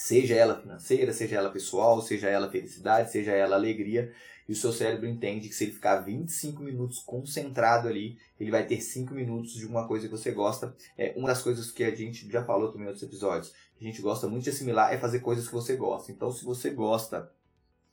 Seja 0.00 0.36
ela 0.36 0.54
financeira, 0.54 1.12
seja 1.12 1.34
ela 1.34 1.50
pessoal, 1.50 2.00
seja 2.00 2.28
ela 2.28 2.48
felicidade, 2.48 3.10
seja 3.10 3.32
ela 3.32 3.56
alegria. 3.56 4.12
E 4.48 4.52
o 4.52 4.54
seu 4.54 4.72
cérebro 4.72 5.08
entende 5.08 5.48
que 5.48 5.54
se 5.56 5.64
ele 5.64 5.72
ficar 5.72 5.96
25 5.96 6.62
minutos 6.62 7.00
concentrado 7.00 7.88
ali, 7.88 8.16
ele 8.38 8.52
vai 8.52 8.64
ter 8.64 8.80
5 8.80 9.12
minutos 9.12 9.54
de 9.54 9.66
uma 9.66 9.88
coisa 9.88 10.06
que 10.06 10.12
você 10.12 10.30
gosta. 10.30 10.72
É 10.96 11.14
uma 11.16 11.26
das 11.26 11.42
coisas 11.42 11.72
que 11.72 11.82
a 11.82 11.92
gente 11.92 12.30
já 12.30 12.44
falou 12.44 12.68
também 12.70 12.84
em 12.84 12.90
outros 12.90 13.02
episódios 13.02 13.52
que 13.76 13.84
a 13.84 13.88
gente 13.88 14.00
gosta 14.00 14.28
muito 14.28 14.44
de 14.44 14.50
assimilar 14.50 14.94
é 14.94 14.98
fazer 14.98 15.18
coisas 15.18 15.48
que 15.48 15.52
você 15.52 15.74
gosta. 15.74 16.12
Então, 16.12 16.30
se 16.30 16.44
você 16.44 16.70
gosta, 16.70 17.32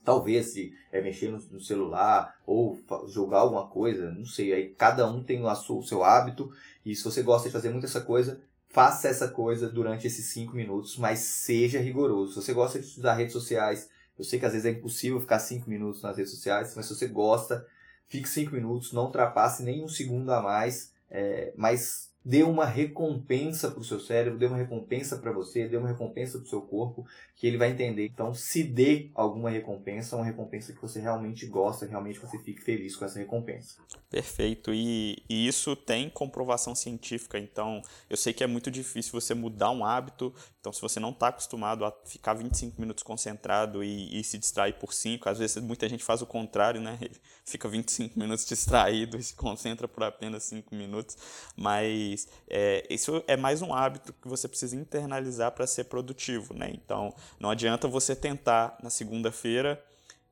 talvez, 0.03 0.53
se 0.53 0.75
é 0.91 1.01
mexer 1.01 1.31
no, 1.31 1.39
no 1.39 1.59
celular 1.59 2.39
ou 2.45 2.79
jogar 3.07 3.39
alguma 3.39 3.65
coisa, 3.65 4.11
não 4.11 4.27
sei, 4.27 4.53
aí 4.53 4.69
cada 4.69 5.09
um 5.09 5.23
tem 5.23 5.41
o, 5.43 5.47
o 5.47 5.83
seu 5.83 6.03
hábito 6.03 6.51
e 6.85 6.95
se 6.95 7.03
você 7.03 7.23
gosta 7.23 7.49
de 7.49 7.53
fazer 7.53 7.71
muito 7.71 7.87
essa 7.87 8.01
coisa, 8.01 8.39
faça 8.69 9.07
essa 9.07 9.27
coisa 9.27 9.69
durante 9.69 10.05
esses 10.07 10.25
5 10.27 10.55
minutos, 10.55 10.97
mas 10.97 11.19
seja 11.19 11.79
rigoroso. 11.79 12.33
Se 12.33 12.45
você 12.45 12.53
gosta 12.53 12.79
de 12.79 12.99
usar 12.99 13.13
redes 13.13 13.33
sociais, 13.33 13.89
eu 14.17 14.23
sei 14.23 14.39
que 14.39 14.45
às 14.45 14.53
vezes 14.53 14.65
é 14.65 14.71
impossível 14.71 15.19
ficar 15.19 15.39
5 15.39 15.69
minutos 15.69 16.01
nas 16.01 16.17
redes 16.17 16.31
sociais, 16.31 16.73
mas 16.75 16.85
se 16.85 16.95
você 16.95 17.07
gosta, 17.07 17.65
fique 18.07 18.27
5 18.27 18.53
minutos, 18.53 18.93
não 18.93 19.05
ultrapasse 19.05 19.63
nem 19.63 19.83
um 19.83 19.87
segundo 19.87 20.31
a 20.31 20.41
mais, 20.41 20.93
é, 21.09 21.53
mas 21.55 22.09
dê 22.25 22.41
uma 22.41 22.65
recompensa 22.65 23.69
para 23.69 23.79
o 23.79 23.83
seu 23.83 23.99
cérebro, 23.99 24.39
dê 24.39 24.47
uma 24.47 24.57
recompensa 24.57 25.17
para 25.17 25.31
você, 25.31 25.67
dê 25.67 25.77
uma 25.77 25.89
recompensa 25.89 26.39
para 26.39 26.47
o 26.47 26.49
seu 26.49 26.61
corpo, 26.61 27.05
que 27.35 27.45
ele 27.45 27.57
vai 27.57 27.69
entender. 27.69 28.07
Então, 28.07 28.33
se 28.33 28.63
dê 28.63 29.11
alguma 29.13 29.51
recompensa, 29.51 30.15
uma 30.15 30.25
recompensa 30.25 30.73
que 30.73 30.81
você 30.81 30.99
realmente 30.99 31.45
gosta, 31.45 31.85
realmente 31.85 32.17
você 32.19 32.39
fique 32.39 32.61
feliz 32.61 32.95
com 32.95 33.05
essa 33.05 33.19
recompensa. 33.19 33.77
Perfeito. 34.09 34.73
E, 34.73 35.23
e 35.29 35.47
isso 35.47 35.75
tem 35.75 36.09
comprovação 36.09 36.73
científica. 36.73 37.37
Então, 37.37 37.81
eu 38.09 38.17
sei 38.17 38.33
que 38.33 38.43
é 38.43 38.47
muito 38.47 38.71
difícil 38.71 39.11
você 39.11 39.35
mudar 39.35 39.69
um 39.69 39.85
hábito. 39.85 40.33
Então, 40.65 40.73
se 40.73 40.81
você 40.81 40.99
não 40.99 41.11
está 41.11 41.27
acostumado 41.27 41.85
a 41.85 41.93
ficar 42.05 42.33
25 42.33 42.81
minutos 42.81 43.03
concentrado 43.03 43.83
e, 43.83 44.19
e 44.19 44.23
se 44.23 44.37
distrair 44.37 44.73
por 44.73 44.93
5, 44.93 45.29
às 45.29 45.37
vezes 45.37 45.61
muita 45.61 45.87
gente 45.87 46.03
faz 46.03 46.21
o 46.21 46.25
contrário, 46.25 46.81
né? 46.81 46.97
Fica 47.45 47.69
25 47.69 48.17
minutos 48.19 48.45
distraído 48.49 49.17
e 49.17 49.23
se 49.23 49.35
concentra 49.35 49.87
por 49.87 50.03
apenas 50.03 50.43
5 50.43 50.73
minutos. 50.73 51.17
Mas 51.55 51.85
mas 51.85 52.27
é, 52.49 52.85
isso 52.89 53.23
é 53.27 53.35
mais 53.35 53.61
um 53.61 53.73
hábito 53.73 54.13
que 54.13 54.27
você 54.27 54.47
precisa 54.47 54.75
internalizar 54.75 55.51
para 55.51 55.67
ser 55.67 55.85
produtivo, 55.85 56.53
né? 56.53 56.71
Então, 56.73 57.13
não 57.39 57.49
adianta 57.49 57.87
você 57.87 58.15
tentar 58.15 58.77
na 58.81 58.89
segunda-feira 58.89 59.83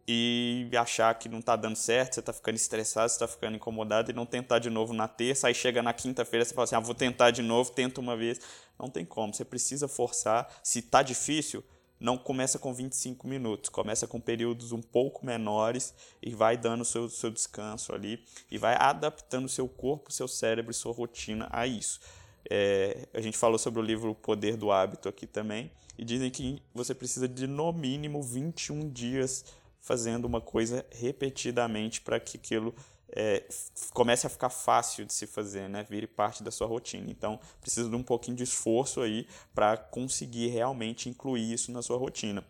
e 0.08 0.70
achar 0.78 1.14
que 1.16 1.30
não 1.30 1.40
está 1.40 1.56
dando 1.56 1.76
certo, 1.76 2.16
você 2.16 2.20
está 2.20 2.34
ficando 2.34 2.56
estressado, 2.56 3.10
você 3.10 3.16
está 3.16 3.28
ficando 3.28 3.56
incomodado 3.56 4.12
e 4.12 4.14
não 4.14 4.26
tentar 4.26 4.60
de 4.60 4.70
novo 4.70 4.94
na 4.94 5.08
terça, 5.08 5.48
aí 5.48 5.54
chega 5.54 5.82
na 5.82 5.94
quinta-feira 5.94 6.44
você 6.44 6.54
fala 6.54 6.66
assim, 6.66 6.76
ah, 6.76 6.80
vou 6.80 6.96
tentar 6.96 7.32
de 7.32 7.42
novo, 7.42 7.72
tenta 7.72 8.02
uma 8.02 8.16
vez. 8.18 8.40
Não 8.78 8.90
tem 8.90 9.06
como, 9.06 9.34
você 9.34 9.46
precisa 9.46 9.88
forçar. 9.88 10.50
Se 10.62 10.80
está 10.80 11.02
difícil, 11.02 11.64
não 12.00 12.18
começa 12.18 12.60
com 12.60 12.74
25 12.74 13.26
minutos, 13.26 13.70
começa 13.70 14.06
com 14.06 14.20
períodos 14.20 14.74
um 14.74 14.82
pouco 14.82 15.26
menores 15.26 15.94
e 16.22 16.32
vai 16.32 16.58
dando 16.58 16.82
o 16.82 16.86
seu, 16.86 17.08
seu 17.08 17.30
descanso 17.30 17.96
ali 17.96 18.22
e 18.52 18.58
vai 18.58 18.76
adaptando 18.78 19.46
o 19.46 19.50
seu 19.50 19.70
corpo, 19.70 20.12
seu 20.12 20.28
cérebro 20.28 20.74
sua 20.74 20.92
rotina 20.92 21.48
a 21.50 21.66
isso. 21.66 22.02
É, 22.50 23.08
a 23.14 23.22
gente 23.22 23.38
falou 23.38 23.58
sobre 23.58 23.80
o 23.80 23.84
livro 23.84 24.14
Poder 24.16 24.58
do 24.58 24.70
Hábito 24.70 25.08
aqui 25.08 25.26
também 25.26 25.72
e 25.98 26.04
dizem 26.04 26.30
que 26.30 26.62
você 26.74 26.94
precisa 26.94 27.26
de 27.26 27.48
no 27.48 27.72
mínimo 27.72 28.22
21 28.22 28.90
dias 28.90 29.46
fazendo 29.84 30.26
uma 30.26 30.40
coisa 30.40 30.86
repetidamente 30.90 32.02
para 32.02 32.18
que 32.18 32.38
aquilo 32.38 32.74
é, 33.10 33.44
comece 33.94 34.26
a 34.26 34.30
ficar 34.30 34.50
fácil 34.50 35.06
de 35.06 35.14
se 35.14 35.28
fazer, 35.28 35.70
né? 35.70 35.86
Vire 35.88 36.08
parte 36.08 36.42
da 36.42 36.50
sua 36.50 36.66
rotina. 36.66 37.12
Então, 37.12 37.40
precisa 37.62 37.90
de 37.90 37.96
um 37.96 38.02
pouquinho 38.02 38.38
de 38.38 38.44
esforço 38.44 39.02
aí 39.02 39.28
para 39.54 39.76
conseguir 39.78 40.48
realmente 40.48 41.10
incluir 41.10 41.54
isso 41.54 41.72
na 41.72 41.82
sua 41.82 41.98
rotina. 41.98 42.44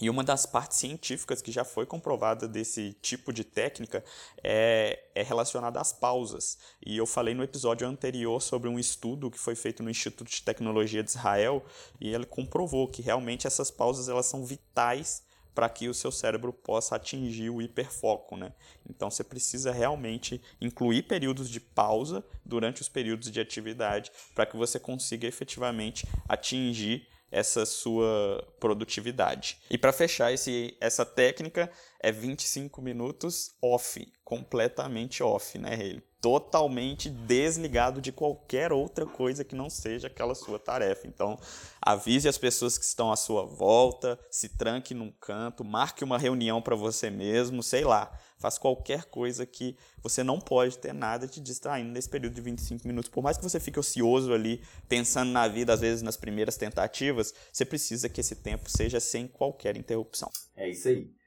E 0.00 0.08
uma 0.08 0.22
das 0.22 0.46
partes 0.46 0.78
científicas 0.78 1.42
que 1.42 1.50
já 1.50 1.64
foi 1.64 1.84
comprovada 1.84 2.46
desse 2.46 2.96
tipo 3.02 3.32
de 3.32 3.42
técnica 3.42 4.02
é, 4.42 4.98
é, 5.14 5.22
relacionada 5.22 5.80
às 5.80 5.92
pausas. 5.92 6.56
E 6.86 6.96
eu 6.96 7.04
falei 7.04 7.34
no 7.34 7.42
episódio 7.42 7.86
anterior 7.86 8.40
sobre 8.40 8.68
um 8.68 8.78
estudo 8.78 9.30
que 9.30 9.38
foi 9.38 9.56
feito 9.56 9.82
no 9.82 9.90
Instituto 9.90 10.30
de 10.30 10.40
Tecnologia 10.40 11.02
de 11.02 11.10
Israel 11.10 11.62
e 12.00 12.14
ele 12.14 12.24
comprovou 12.24 12.88
que 12.88 13.02
realmente 13.02 13.46
essas 13.46 13.70
pausas 13.70 14.08
elas 14.08 14.24
são 14.26 14.46
vitais 14.46 15.28
para 15.60 15.68
que 15.68 15.90
o 15.90 15.92
seu 15.92 16.10
cérebro 16.10 16.54
possa 16.54 16.96
atingir 16.96 17.50
o 17.50 17.60
hiperfoco, 17.60 18.34
né? 18.34 18.50
Então 18.88 19.10
você 19.10 19.22
precisa 19.22 19.70
realmente 19.70 20.40
incluir 20.58 21.02
períodos 21.02 21.50
de 21.50 21.60
pausa 21.60 22.24
durante 22.46 22.80
os 22.80 22.88
períodos 22.88 23.30
de 23.30 23.38
atividade 23.38 24.10
para 24.34 24.46
que 24.46 24.56
você 24.56 24.80
consiga 24.80 25.28
efetivamente 25.28 26.08
atingir 26.26 27.06
essa 27.30 27.66
sua 27.66 28.42
produtividade. 28.58 29.58
E 29.68 29.76
para 29.76 29.92
fechar 29.92 30.32
esse, 30.32 30.74
essa 30.80 31.04
técnica 31.04 31.70
é 32.02 32.10
25 32.10 32.80
minutos 32.80 33.54
off, 33.60 34.10
completamente 34.24 35.22
off, 35.22 35.58
né? 35.58 35.74
Ele 35.74 36.02
totalmente 36.20 37.08
desligado 37.08 38.00
de 38.00 38.12
qualquer 38.12 38.72
outra 38.72 39.06
coisa 39.06 39.42
que 39.42 39.54
não 39.54 39.70
seja 39.70 40.06
aquela 40.06 40.34
sua 40.34 40.58
tarefa. 40.58 41.06
Então, 41.06 41.38
avise 41.80 42.28
as 42.28 42.36
pessoas 42.36 42.76
que 42.76 42.84
estão 42.84 43.10
à 43.10 43.16
sua 43.16 43.44
volta, 43.44 44.18
se 44.30 44.50
tranque 44.50 44.92
num 44.92 45.10
canto, 45.10 45.64
marque 45.64 46.04
uma 46.04 46.18
reunião 46.18 46.60
para 46.60 46.76
você 46.76 47.10
mesmo, 47.10 47.62
sei 47.62 47.84
lá. 47.84 48.12
Faz 48.38 48.56
qualquer 48.56 49.04
coisa 49.04 49.44
que 49.44 49.76
você 50.02 50.22
não 50.22 50.40
pode 50.40 50.78
ter 50.78 50.94
nada 50.94 51.28
te 51.28 51.40
distraindo 51.40 51.90
nesse 51.90 52.08
período 52.08 52.34
de 52.34 52.40
25 52.40 52.86
minutos. 52.86 53.10
Por 53.10 53.22
mais 53.22 53.36
que 53.36 53.42
você 53.42 53.60
fique 53.60 53.78
ocioso 53.78 54.32
ali, 54.32 54.62
pensando 54.88 55.30
na 55.30 55.46
vida, 55.46 55.74
às 55.74 55.80
vezes 55.80 56.00
nas 56.00 56.16
primeiras 56.16 56.56
tentativas, 56.56 57.34
você 57.52 57.66
precisa 57.66 58.08
que 58.08 58.20
esse 58.20 58.36
tempo 58.36 58.70
seja 58.70 58.98
sem 58.98 59.28
qualquer 59.28 59.76
interrupção. 59.76 60.30
É 60.56 60.70
isso 60.70 60.88
aí. 60.88 61.19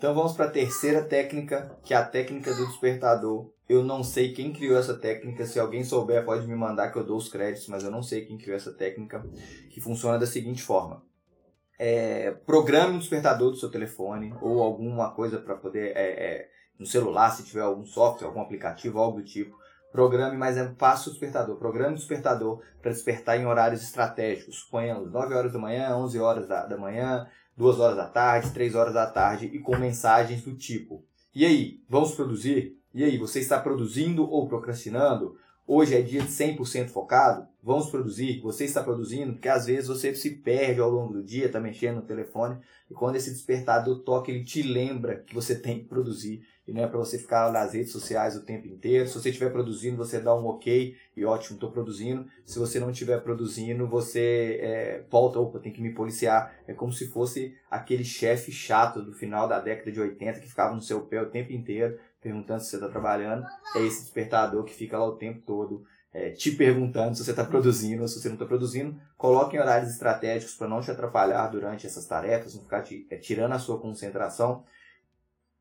Então 0.00 0.14
vamos 0.14 0.32
para 0.32 0.46
a 0.46 0.50
terceira 0.50 1.02
técnica, 1.02 1.78
que 1.84 1.92
é 1.92 1.96
a 1.98 2.02
técnica 2.02 2.54
do 2.54 2.66
despertador. 2.68 3.52
Eu 3.68 3.84
não 3.84 4.02
sei 4.02 4.32
quem 4.32 4.50
criou 4.50 4.78
essa 4.78 4.94
técnica, 4.94 5.44
se 5.44 5.60
alguém 5.60 5.84
souber 5.84 6.24
pode 6.24 6.46
me 6.46 6.56
mandar 6.56 6.90
que 6.90 6.98
eu 6.98 7.04
dou 7.04 7.18
os 7.18 7.28
créditos, 7.28 7.68
mas 7.68 7.84
eu 7.84 7.90
não 7.90 8.02
sei 8.02 8.24
quem 8.24 8.38
criou 8.38 8.56
essa 8.56 8.72
técnica, 8.72 9.22
que 9.68 9.78
funciona 9.78 10.18
da 10.18 10.26
seguinte 10.26 10.62
forma. 10.62 11.04
É, 11.78 12.30
programe 12.46 12.94
um 12.94 12.98
despertador 12.98 13.50
do 13.50 13.58
seu 13.58 13.70
telefone 13.70 14.34
ou 14.40 14.62
alguma 14.62 15.10
coisa 15.10 15.38
para 15.38 15.54
poder, 15.54 15.94
é, 15.94 15.98
é, 15.98 16.48
no 16.78 16.86
celular, 16.86 17.28
se 17.28 17.44
tiver 17.44 17.60
algum 17.60 17.84
software, 17.84 18.28
algum 18.28 18.40
aplicativo, 18.40 18.98
algo 18.98 19.18
do 19.18 19.24
tipo. 19.26 19.54
Programe, 19.92 20.34
mas 20.34 20.56
é 20.56 20.66
passo 20.66 21.10
o 21.10 21.12
despertador. 21.12 21.58
Programe 21.58 21.92
o 21.92 21.98
despertador 21.98 22.62
para 22.80 22.90
despertar 22.90 23.38
em 23.38 23.44
horários 23.44 23.82
estratégicos. 23.82 24.62
Ponhamos 24.70 25.12
9 25.12 25.34
horas 25.34 25.52
da 25.52 25.58
manhã, 25.58 25.94
11 25.94 26.18
horas 26.18 26.48
da, 26.48 26.64
da 26.64 26.78
manhã, 26.78 27.28
duas 27.60 27.78
horas 27.78 27.96
da 27.96 28.06
tarde, 28.06 28.52
três 28.52 28.74
horas 28.74 28.94
da 28.94 29.06
tarde 29.06 29.50
e 29.52 29.58
com 29.58 29.76
mensagens 29.76 30.42
do 30.42 30.56
tipo: 30.56 31.04
E 31.34 31.44
aí, 31.44 31.82
vamos 31.88 32.12
produzir? 32.12 32.76
E 32.94 33.04
aí, 33.04 33.18
você 33.18 33.38
está 33.38 33.60
produzindo 33.60 34.28
ou 34.28 34.48
procrastinando? 34.48 35.36
Hoje 35.72 35.94
é 35.94 36.02
dia 36.02 36.20
de 36.20 36.26
100% 36.26 36.88
focado? 36.88 37.46
Vamos 37.62 37.90
produzir? 37.90 38.40
Você 38.40 38.64
está 38.64 38.82
produzindo? 38.82 39.34
Porque 39.34 39.48
às 39.48 39.66
vezes 39.66 39.86
você 39.86 40.12
se 40.16 40.30
perde 40.30 40.80
ao 40.80 40.90
longo 40.90 41.12
do 41.12 41.22
dia, 41.22 41.46
está 41.46 41.60
mexendo 41.60 41.98
no 41.98 42.02
telefone 42.02 42.58
e 42.90 42.92
quando 42.92 43.14
esse 43.14 43.30
despertador 43.30 44.00
toca, 44.00 44.32
ele 44.32 44.42
te 44.42 44.64
lembra 44.64 45.22
que 45.24 45.32
você 45.32 45.54
tem 45.54 45.78
que 45.78 45.84
produzir 45.84 46.44
e 46.66 46.72
não 46.72 46.82
é 46.82 46.88
para 46.88 46.98
você 46.98 47.18
ficar 47.18 47.52
nas 47.52 47.72
redes 47.72 47.92
sociais 47.92 48.34
o 48.34 48.44
tempo 48.44 48.66
inteiro. 48.66 49.06
Se 49.06 49.14
você 49.14 49.28
estiver 49.30 49.50
produzindo, 49.50 49.96
você 49.96 50.18
dá 50.18 50.34
um 50.34 50.46
ok 50.46 50.96
e 51.16 51.24
ótimo, 51.24 51.54
estou 51.54 51.70
produzindo. 51.70 52.26
Se 52.44 52.58
você 52.58 52.80
não 52.80 52.90
estiver 52.90 53.20
produzindo, 53.22 53.86
você 53.86 54.58
é, 54.60 55.04
volta, 55.08 55.38
opa, 55.38 55.60
tem 55.60 55.72
que 55.72 55.80
me 55.80 55.94
policiar. 55.94 56.52
É 56.66 56.74
como 56.74 56.92
se 56.92 57.06
fosse 57.06 57.56
aquele 57.70 58.04
chefe 58.04 58.50
chato 58.50 59.02
do 59.02 59.12
final 59.12 59.46
da 59.46 59.60
década 59.60 59.92
de 59.92 60.00
80 60.00 60.40
que 60.40 60.48
ficava 60.48 60.74
no 60.74 60.82
seu 60.82 61.02
pé 61.02 61.22
o 61.22 61.30
tempo 61.30 61.52
inteiro 61.52 61.96
perguntando 62.20 62.60
se 62.60 62.70
você 62.70 62.76
está 62.76 62.88
trabalhando. 62.88 63.46
É 63.74 63.80
esse 63.80 64.02
despertador 64.02 64.64
que 64.64 64.74
fica 64.74 64.98
lá 64.98 65.06
o 65.06 65.16
tempo 65.16 65.40
todo 65.42 65.84
é, 66.12 66.30
te 66.30 66.50
perguntando 66.52 67.16
se 67.16 67.24
você 67.24 67.30
está 67.30 67.44
produzindo 67.44 68.02
ou 68.02 68.08
se 68.08 68.20
você 68.20 68.28
não 68.28 68.34
está 68.34 68.46
produzindo. 68.46 69.00
Coloque 69.16 69.56
em 69.56 69.60
horários 69.60 69.90
estratégicos 69.90 70.56
para 70.56 70.68
não 70.68 70.80
te 70.80 70.90
atrapalhar 70.90 71.46
durante 71.48 71.86
essas 71.86 72.06
tarefas, 72.06 72.54
não 72.54 72.62
ficar 72.62 72.82
te, 72.82 73.06
é, 73.10 73.16
tirando 73.16 73.52
a 73.52 73.58
sua 73.58 73.78
concentração. 73.78 74.64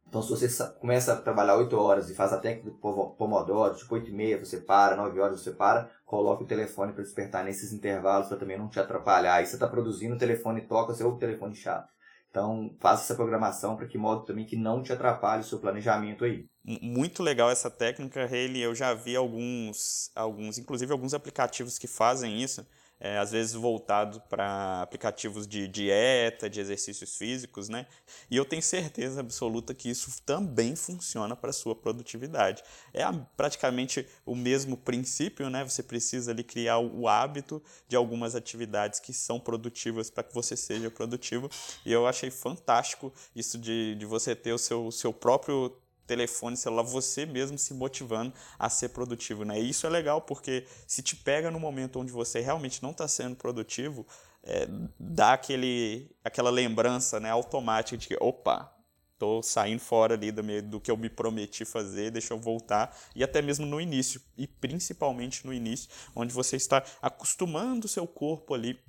Então, 0.08 0.24
se 0.24 0.30
você 0.32 0.50
começa 0.80 1.14
a 1.14 1.18
trabalhar 1.18 1.56
8 1.56 1.78
horas 1.78 2.10
e 2.10 2.16
faz 2.16 2.34
a 2.34 2.40
técnica 2.40 2.72
do 2.72 2.78
Pomodoro, 3.16 3.76
tipo 3.76 3.94
8 3.94 4.10
e 4.10 4.14
meia 4.14 4.44
você 4.44 4.58
para, 4.58 4.96
9 4.96 5.20
horas 5.20 5.40
você 5.40 5.52
para, 5.52 5.88
coloque 6.04 6.44
o 6.44 6.48
telefone 6.48 6.94
para 6.94 7.04
despertar 7.04 7.46
nesses 7.46 7.72
intervalos 7.72 8.28
para 8.28 8.38
também 8.38 8.58
não 8.58 8.68
te 8.68 8.80
atrapalhar. 8.80 9.36
Aí 9.36 9.46
você 9.46 9.54
está 9.54 9.68
produzindo, 9.68 10.16
o 10.16 10.18
telefone 10.18 10.62
toca, 10.62 10.96
você 10.96 11.04
ouve 11.04 11.18
o 11.18 11.20
telefone 11.20 11.54
chato. 11.54 11.88
Então, 12.30 12.76
faça 12.80 13.04
essa 13.04 13.16
programação 13.16 13.76
para 13.76 13.88
que 13.88 13.98
modo 13.98 14.24
também 14.24 14.46
que 14.46 14.56
não 14.56 14.84
te 14.84 14.94
atrapalhe 14.94 15.42
o 15.42 15.46
seu 15.46 15.60
planejamento 15.60 16.24
aí. 16.24 16.46
Muito 16.64 17.24
legal 17.24 17.50
essa 17.50 17.72
técnica, 17.72 18.26
Haley. 18.26 18.62
Eu 18.62 18.76
já 18.76 18.94
vi 18.94 19.16
alguns, 19.16 20.12
alguns, 20.16 20.60
inclusive 20.60 20.92
alguns 20.92 21.14
aplicativos 21.14 21.80
que 21.80 21.88
fazem 21.88 22.42
isso 22.42 22.66
é, 23.00 23.18
às 23.18 23.32
vezes 23.32 23.54
voltado 23.54 24.20
para 24.22 24.82
aplicativos 24.82 25.48
de 25.48 25.68
dieta, 25.68 26.50
de 26.50 26.60
exercícios 26.60 27.16
físicos, 27.16 27.70
né? 27.70 27.86
E 28.30 28.36
eu 28.36 28.44
tenho 28.44 28.62
certeza 28.62 29.22
absoluta 29.22 29.74
que 29.74 29.90
isso 29.90 30.22
também 30.26 30.76
funciona 30.76 31.36
para 31.36 31.54
sua 31.54 31.76
produtividade. 31.76 32.62
É 32.94 33.04
praticamente 33.38 34.08
o 34.26 34.36
mesmo 34.36 34.76
princípio, 34.76 35.50
né? 35.50 35.64
Você 35.64 35.82
precisa 35.82 36.32
ali 36.32 36.44
criar 36.44 36.80
o 36.80 37.08
hábito 37.08 37.64
de 37.88 37.96
algumas 37.96 38.36
atividades 38.36 39.00
que 39.00 39.14
são 39.14 39.40
produtivas 39.40 40.10
para 40.10 40.24
que 40.24 40.34
você 40.34 40.58
seja 40.58 40.92
produtivo. 40.92 41.50
E 41.86 41.92
eu 41.92 42.06
achei 42.06 42.30
fantástico 42.30 43.14
isso 43.36 43.58
de, 43.58 43.96
de 43.96 44.06
você 44.06 44.36
ter 44.36 44.54
o 44.54 44.58
seu, 44.58 44.92
seu 44.92 45.14
próprio 45.14 45.76
telefone, 46.10 46.58
celular, 46.58 46.82
você 46.82 47.24
mesmo 47.24 47.56
se 47.58 47.72
motivando 47.72 48.34
a 48.58 48.68
ser 48.68 48.90
produtivo, 48.90 49.46
né? 49.46 49.62
E 49.62 49.70
isso 49.70 49.86
é 49.86 49.90
legal 49.90 50.22
porque 50.22 50.66
se 50.88 51.04
te 51.04 51.16
pega 51.16 51.52
no 51.52 51.60
momento 51.60 52.00
onde 52.00 52.12
você 52.12 52.40
realmente 52.40 52.82
não 52.82 52.90
está 52.90 53.08
sendo 53.08 53.36
produtivo, 53.36 54.08
é, 54.44 54.68
dá 55.00 55.34
aquele, 55.34 56.10
aquela 56.24 56.50
lembrança 56.50 57.20
né, 57.20 57.30
automática 57.30 57.96
de 57.96 58.08
que, 58.08 58.18
opa, 58.20 58.76
tô 59.20 59.44
saindo 59.44 59.82
fora 59.82 60.16
ali 60.16 60.32
do, 60.32 60.44
meu, 60.44 60.64
do 60.64 60.82
que 60.82 60.90
eu 60.90 60.98
me 60.98 61.10
prometi 61.10 61.64
fazer, 61.64 62.10
deixa 62.10 62.34
eu 62.34 62.40
voltar, 62.40 62.98
e 63.16 63.24
até 63.24 63.40
mesmo 63.40 63.68
no 63.68 63.80
início, 63.80 64.20
e 64.36 64.48
principalmente 64.48 65.46
no 65.46 65.54
início, 65.54 65.90
onde 66.16 66.34
você 66.34 66.56
está 66.56 66.84
acostumando 67.02 67.86
o 67.86 67.90
seu 67.90 68.08
corpo 68.08 68.56
ali 68.56 68.80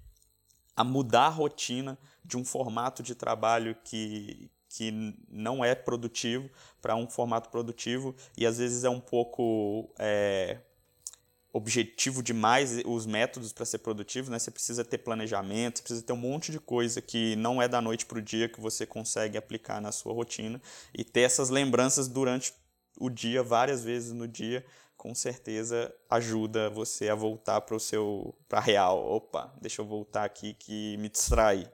a 0.74 0.83
mudar 0.83 1.26
a 1.26 1.28
rotina 1.28 1.98
de 2.24 2.38
um 2.38 2.44
formato 2.44 3.02
de 3.02 3.14
trabalho 3.14 3.76
que, 3.85 4.50
que 4.70 5.14
não 5.28 5.64
é 5.64 5.74
produtivo 5.74 6.48
para 6.80 6.94
um 6.94 7.09
formato 7.09 7.50
produtivo 7.50 8.14
e 8.38 8.46
às 8.46 8.59
vezes 8.59 8.85
é 8.85 8.88
um 8.88 9.00
pouco 9.00 9.92
é, 9.98 10.59
objetivo 11.52 12.22
demais 12.22 12.80
os 12.87 13.04
métodos 13.04 13.52
para 13.52 13.66
ser 13.66 13.78
produtivo, 13.78 14.30
né? 14.30 14.38
Você 14.38 14.50
precisa 14.50 14.85
ter 14.85 14.98
planejamento, 14.98 15.78
você 15.78 15.83
precisa 15.83 16.06
ter 16.06 16.12
um 16.12 16.16
monte 16.16 16.52
de 16.52 16.61
coisa 16.61 17.02
que 17.02 17.35
não 17.37 17.61
é 17.61 17.66
da 17.66 17.80
noite 17.80 18.06
para 18.06 18.18
o 18.18 18.22
dia 18.22 18.48
que 18.48 18.61
você 18.61 18.87
consegue 18.87 19.37
aplicar 19.37 19.80
na 19.80 19.90
sua 19.90 20.12
rotina 20.12 20.62
e 20.94 21.02
ter 21.02 21.22
essas 21.22 21.50
lembranças 21.50 22.06
durante 22.06 22.54
o 22.96 23.11
dia, 23.11 23.42
várias 23.42 23.83
vezes 23.83 24.12
no 24.12 24.28
dia, 24.28 24.64
com 24.96 25.14
certeza 25.14 25.92
ajuda 26.09 26.70
você 26.70 27.09
a 27.09 27.14
voltar 27.14 27.61
para 27.62 27.74
o 27.74 27.80
seu 27.80 28.35
para 28.48 28.61
real. 28.61 29.04
Opa, 29.04 29.52
deixa 29.61 29.83
eu 29.83 29.87
voltar 29.87 30.24
aqui 30.24 30.54
que 30.54 30.96
me 30.98 31.09
distrai. 31.09 31.68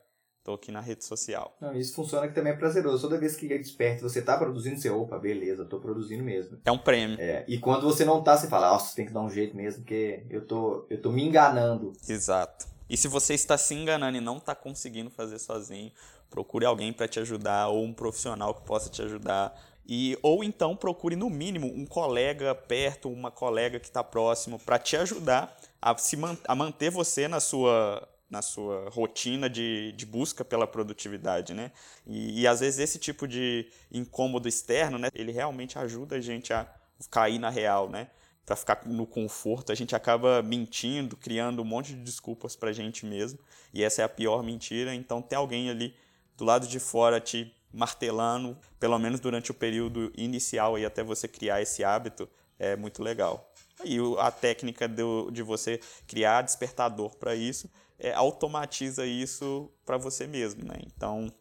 Tô 0.47 0.55
aqui 0.55 0.71
na 0.71 0.81
rede 0.81 1.05
social. 1.05 1.57
Não, 1.61 1.75
isso 1.75 1.93
funciona 1.93 2.29
que 2.29 2.33
também 2.33 2.53
é 2.53 2.57
prazeroso. 2.57 3.03
Toda 3.03 3.19
vez 3.19 3.35
que 3.35 3.53
é 3.53 3.59
desperta, 3.59 4.09
você 4.09 4.23
tá 4.23 4.39
produzindo, 4.39 4.81
você, 4.81 4.89
opa, 4.89 5.19
beleza, 5.19 5.65
tô 5.65 5.81
produzindo 5.81 6.23
mesmo. 6.23 6.57
É 6.65 6.71
um 6.71 6.79
prêmio. 6.79 7.21
É, 7.21 7.45
e 7.49 7.59
quando 7.59 7.83
você 7.83 8.05
não 8.05 8.23
tá, 8.23 8.37
você 8.37 8.47
fala, 8.47 8.71
nossa, 8.71 8.95
tem 8.95 9.07
que 9.07 9.13
dar 9.13 9.23
um 9.23 9.29
jeito 9.29 9.57
mesmo, 9.57 9.81
porque 9.81 10.25
eu 10.31 10.47
tô, 10.47 10.87
eu 10.89 11.03
tô 11.03 11.11
me 11.11 11.25
enganando. 11.25 11.93
Exato. 12.09 12.69
E 12.89 12.97
se 12.97 13.09
você 13.09 13.35
está 13.35 13.59
se 13.59 13.75
enganando 13.75 14.19
e 14.19 14.21
não 14.21 14.37
está 14.37 14.55
conseguindo 14.55 15.11
fazer 15.11 15.41
sozinho, 15.41 15.91
procure 16.31 16.65
alguém 16.65 16.93
para 16.93 17.09
te 17.09 17.19
ajudar 17.19 17.67
ou 17.67 17.83
um 17.83 17.93
profissional 17.93 18.55
que 18.55 18.63
possa 18.63 18.89
te 18.89 19.03
ajudar. 19.03 19.53
E, 19.85 20.17
ou 20.23 20.45
então 20.45 20.77
procure 20.77 21.17
no 21.17 21.29
mínimo 21.29 21.67
um 21.67 21.85
colega 21.85 22.55
perto, 22.55 23.11
uma 23.11 23.33
colega 23.33 23.81
que 23.81 23.87
está 23.87 24.05
próximo 24.05 24.61
para 24.61 24.79
te 24.79 24.97
ajudar 24.97 25.57
a, 25.83 25.99
se 25.99 26.17
man 26.17 26.39
a 26.47 26.55
manter 26.55 26.91
você 26.91 27.27
na 27.27 27.41
sua 27.41 28.09
na 28.29 28.43
sua 28.43 28.89
rotina 28.91 29.49
de, 29.49 29.93
de 29.93 30.05
busca 30.05 30.45
pela 30.45 30.67
produtividade, 30.67 31.55
né? 31.55 31.71
E, 32.07 32.43
e, 32.43 32.47
às 32.47 32.61
vezes 32.61 32.81
esse 32.81 32.99
tipo 32.99 33.27
de 33.27 33.71
incômodo 33.91 34.49
externo, 34.49 34.99
né? 34.99 35.09
Ele 35.15 35.33
realmente 35.33 35.79
ajuda 35.79 36.17
a 36.17 36.21
gente 36.21 36.53
a 36.53 36.69
cair 37.11 37.39
na 37.39 37.51
real, 37.51 37.89
né? 37.89 38.09
Para 38.45 38.57
ficar 38.57 38.87
no 38.87 39.07
conforto, 39.07 39.73
a 39.73 39.75
gente 39.75 39.95
acaba 39.95 40.43
mentindo, 40.43 41.17
criando 41.17 41.63
um 41.63 41.65
monte 41.65 41.95
de 41.95 42.03
desculpas 42.03 42.55
para 42.55 42.71
a 42.71 42.73
gente 42.73 43.05
mesmo. 43.05 43.39
E 43.73 43.83
essa 43.83 44.03
é 44.03 44.05
a 44.05 44.09
pior 44.09 44.43
mentira. 44.43 44.95
Então, 44.95 45.21
ter 45.21 45.37
alguém 45.37 45.69
ali 45.69 45.95
do 46.37 46.45
lado 46.45 46.67
de 46.67 46.79
fora 46.79 47.21
te 47.21 47.53
martelando, 47.73 48.57
pelo 48.79 48.99
menos 48.99 49.21
durante 49.21 49.51
o 49.51 49.55
período 49.55 50.13
inicial 50.17 50.79
e 50.79 50.85
até 50.85 51.03
você 51.03 51.27
criar 51.27 51.61
esse 51.61 51.83
hábito, 51.83 52.29
é 52.59 52.77
muito 52.77 53.03
legal. 53.03 53.53
E 53.85 53.99
a 54.19 54.31
técnica 54.31 54.89
do, 54.89 55.31
de 55.31 55.43
você 55.43 55.81
criar 56.07 56.43
despertador 56.43 57.17
para 57.17 57.35
isso 57.35 57.69
é, 57.99 58.13
automatiza 58.13 59.07
isso 59.07 59.71
para 59.85 59.97
você 59.97 60.27
mesmo, 60.27 60.65
né? 60.65 60.77
Então, 60.87 61.33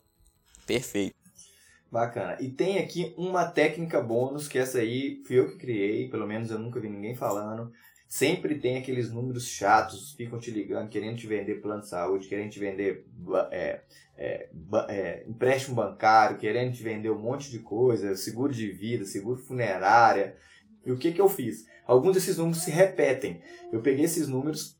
perfeito. 0.65 1.15
Bacana. 1.91 2.37
E 2.41 2.49
tem 2.49 2.79
aqui 2.79 3.13
uma 3.17 3.45
técnica 3.45 4.01
bônus, 4.01 4.47
que 4.47 4.57
essa 4.57 4.79
aí 4.79 5.21
fui 5.25 5.39
eu 5.39 5.47
que 5.47 5.57
criei, 5.57 6.09
pelo 6.09 6.27
menos 6.27 6.51
eu 6.51 6.59
nunca 6.59 6.79
vi 6.79 6.89
ninguém 6.89 7.15
falando. 7.15 7.71
sempre 8.07 8.59
tem 8.59 8.77
aqueles 8.77 9.11
números 9.11 9.47
chatos, 9.47 10.13
ficam 10.13 10.39
te 10.39 10.51
ligando, 10.51 10.89
querendo 10.89 11.17
te 11.17 11.27
vender 11.27 11.61
plano 11.61 11.81
de 11.81 11.89
saúde, 11.89 12.27
querendo 12.27 12.51
te 12.51 12.59
vender 12.59 13.05
é, 13.51 13.81
é, 14.17 14.49
é, 14.89 15.25
empréstimo 15.27 15.75
bancário, 15.75 16.37
querendo 16.37 16.73
te 16.73 16.83
vender 16.83 17.09
um 17.09 17.19
monte 17.19 17.49
de 17.49 17.59
coisa, 17.59 18.15
seguro 18.15 18.53
de 18.53 18.71
vida, 18.71 19.05
seguro 19.05 19.37
funerária. 19.37 20.35
E 20.85 20.91
o 20.91 20.97
que, 20.97 21.11
que 21.11 21.21
eu 21.21 21.29
fiz? 21.29 21.65
Alguns 21.85 22.13
desses 22.13 22.37
números 22.37 22.63
se 22.63 22.71
repetem. 22.71 23.41
Eu 23.71 23.81
peguei 23.81 24.05
esses 24.05 24.27
números, 24.27 24.74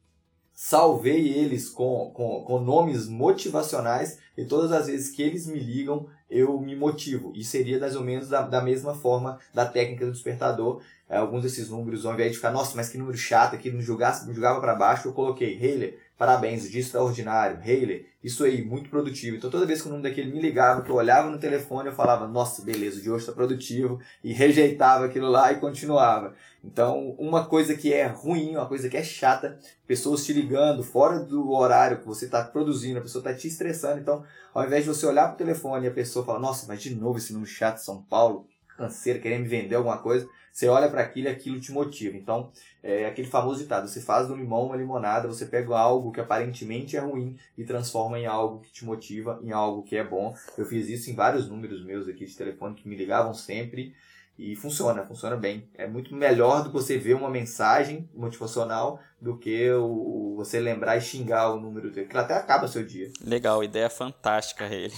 salvei 0.55 1.27
eles 1.27 1.69
com, 1.69 2.11
com, 2.13 2.41
com 2.45 2.59
nomes 2.59 3.07
motivacionais 3.07 4.17
e 4.37 4.45
todas 4.45 4.71
as 4.71 4.87
vezes 4.87 5.13
que 5.13 5.21
eles 5.21 5.45
me 5.45 5.59
ligam, 5.59 6.07
eu 6.29 6.59
me 6.59 6.75
motivo. 6.75 7.33
E 7.35 7.43
seria 7.43 7.77
mais 7.77 7.95
ou 7.95 8.03
menos 8.03 8.29
da, 8.29 8.41
da 8.41 8.61
mesma 8.61 8.95
forma 8.95 9.37
da 9.53 9.65
técnica 9.65 10.05
do 10.05 10.13
despertador. 10.13 10.81
É, 11.07 11.17
alguns 11.17 11.43
desses 11.43 11.69
números, 11.69 12.05
ao 12.05 12.13
invés 12.13 12.31
de 12.31 12.37
ficar, 12.37 12.51
nossa, 12.51 12.75
mas 12.75 12.89
que 12.89 12.97
número 12.97 13.17
chato 13.17 13.53
aqui, 13.53 13.69
não 13.69 13.81
julgava, 13.81 14.25
julgava 14.33 14.59
para 14.59 14.73
baixo, 14.73 15.07
eu 15.07 15.13
coloquei, 15.13 15.53
Heiler, 15.61 15.99
parabéns, 16.17 16.69
dia 16.69 16.81
extraordinário, 16.81 17.59
Heiler, 17.63 18.07
isso 18.23 18.43
aí, 18.43 18.63
muito 18.63 18.89
produtivo. 18.89 19.37
Então 19.37 19.49
toda 19.49 19.65
vez 19.65 19.81
que 19.81 19.87
o 19.87 19.91
nome 19.91 20.03
daquele 20.03 20.31
me 20.31 20.41
ligava, 20.41 20.81
que 20.81 20.89
eu 20.89 20.95
olhava 20.95 21.29
no 21.29 21.37
telefone, 21.37 21.89
eu 21.89 21.95
falava, 21.95 22.27
nossa, 22.27 22.63
beleza, 22.63 22.99
o 22.99 23.01
de 23.01 23.11
hoje 23.11 23.23
está 23.23 23.33
produtivo, 23.33 23.99
e 24.23 24.33
rejeitava 24.33 25.05
aquilo 25.05 25.29
lá 25.29 25.51
e 25.51 25.59
continuava. 25.59 26.33
Então, 26.63 27.15
uma 27.19 27.45
coisa 27.45 27.75
que 27.75 27.93
é 27.93 28.07
ruim, 28.07 28.55
uma 28.55 28.65
coisa 28.67 28.89
que 28.89 28.97
é 28.97 29.03
chata, 29.03 29.59
pessoas 29.85 30.25
te 30.25 30.33
ligando 30.33 30.83
fora 30.83 31.19
do 31.19 31.51
horário 31.51 31.99
que 31.99 32.07
você 32.07 32.25
está 32.25 32.43
produzindo, 32.43 32.97
a 32.97 33.01
pessoa 33.01 33.21
está 33.21 33.33
te 33.33 33.47
estressando. 33.47 33.99
Então, 33.99 34.23
ao 34.53 34.65
invés 34.65 34.83
de 34.83 34.89
você 34.89 35.05
olhar 35.05 35.27
para 35.27 35.35
o 35.35 35.37
telefone 35.37 35.85
e 35.85 35.89
a 35.89 35.93
pessoa 35.93 36.25
fala, 36.25 36.39
nossa, 36.39 36.65
mas 36.67 36.81
de 36.81 36.95
novo 36.95 37.19
esse 37.19 37.33
número 37.33 37.51
chato 37.51 37.75
de 37.75 37.85
São 37.85 38.01
Paulo, 38.01 38.47
canseiro, 38.77 39.21
querendo 39.21 39.43
me 39.43 39.47
vender 39.47 39.75
alguma 39.75 39.99
coisa, 39.99 40.27
você 40.55 40.69
olha 40.69 40.89
para 40.89 41.01
aquilo 41.01 41.27
e 41.27 41.29
aquilo 41.29 41.59
te 41.59 41.73
motiva. 41.73 42.15
Então, 42.15 42.49
é 42.81 43.05
aquele 43.05 43.27
famoso 43.27 43.59
ditado: 43.59 43.89
você 43.89 43.99
faz 43.99 44.29
do 44.29 44.35
limão 44.37 44.67
uma 44.67 44.77
limonada, 44.77 45.27
você 45.27 45.45
pega 45.45 45.77
algo 45.77 46.13
que 46.13 46.21
aparentemente 46.21 46.95
é 46.95 47.01
ruim 47.01 47.35
e 47.57 47.65
transforma 47.65 48.17
em 48.17 48.25
algo 48.25 48.61
que 48.61 48.71
te 48.71 48.85
motiva, 48.85 49.37
em 49.43 49.51
algo 49.51 49.83
que 49.83 49.97
é 49.97 50.03
bom. 50.03 50.33
Eu 50.57 50.65
fiz 50.65 50.87
isso 50.87 51.11
em 51.11 51.13
vários 51.15 51.49
números 51.49 51.83
meus 51.83 52.07
aqui 52.07 52.25
de 52.25 52.37
telefone 52.37 52.73
que 52.73 52.87
me 52.87 52.95
ligavam 52.95 53.33
sempre. 53.33 53.93
E 54.37 54.53
funciona, 54.53 55.05
funciona 55.05 55.37
bem. 55.37 55.69
É 55.75 55.87
muito 55.87 56.13
melhor 56.13 56.61
do 56.61 56.69
que 56.69 56.75
você 56.75 56.97
ver 56.97 57.13
uma 57.15 57.29
mensagem 57.29 58.09
motivacional 58.13 58.99
do 59.19 59.37
que 59.37 59.71
o, 59.71 60.35
você 60.35 60.59
lembrar 60.59 60.97
e 60.97 61.01
xingar 61.01 61.53
o 61.53 61.59
número 61.59 61.89
dele, 61.89 62.07
que 62.07 62.17
até 62.17 62.33
acaba 62.33 62.67
seu 62.67 62.85
dia. 62.85 63.09
Legal, 63.21 63.63
ideia 63.63 63.89
fantástica 63.89 64.65
ele. 64.65 64.93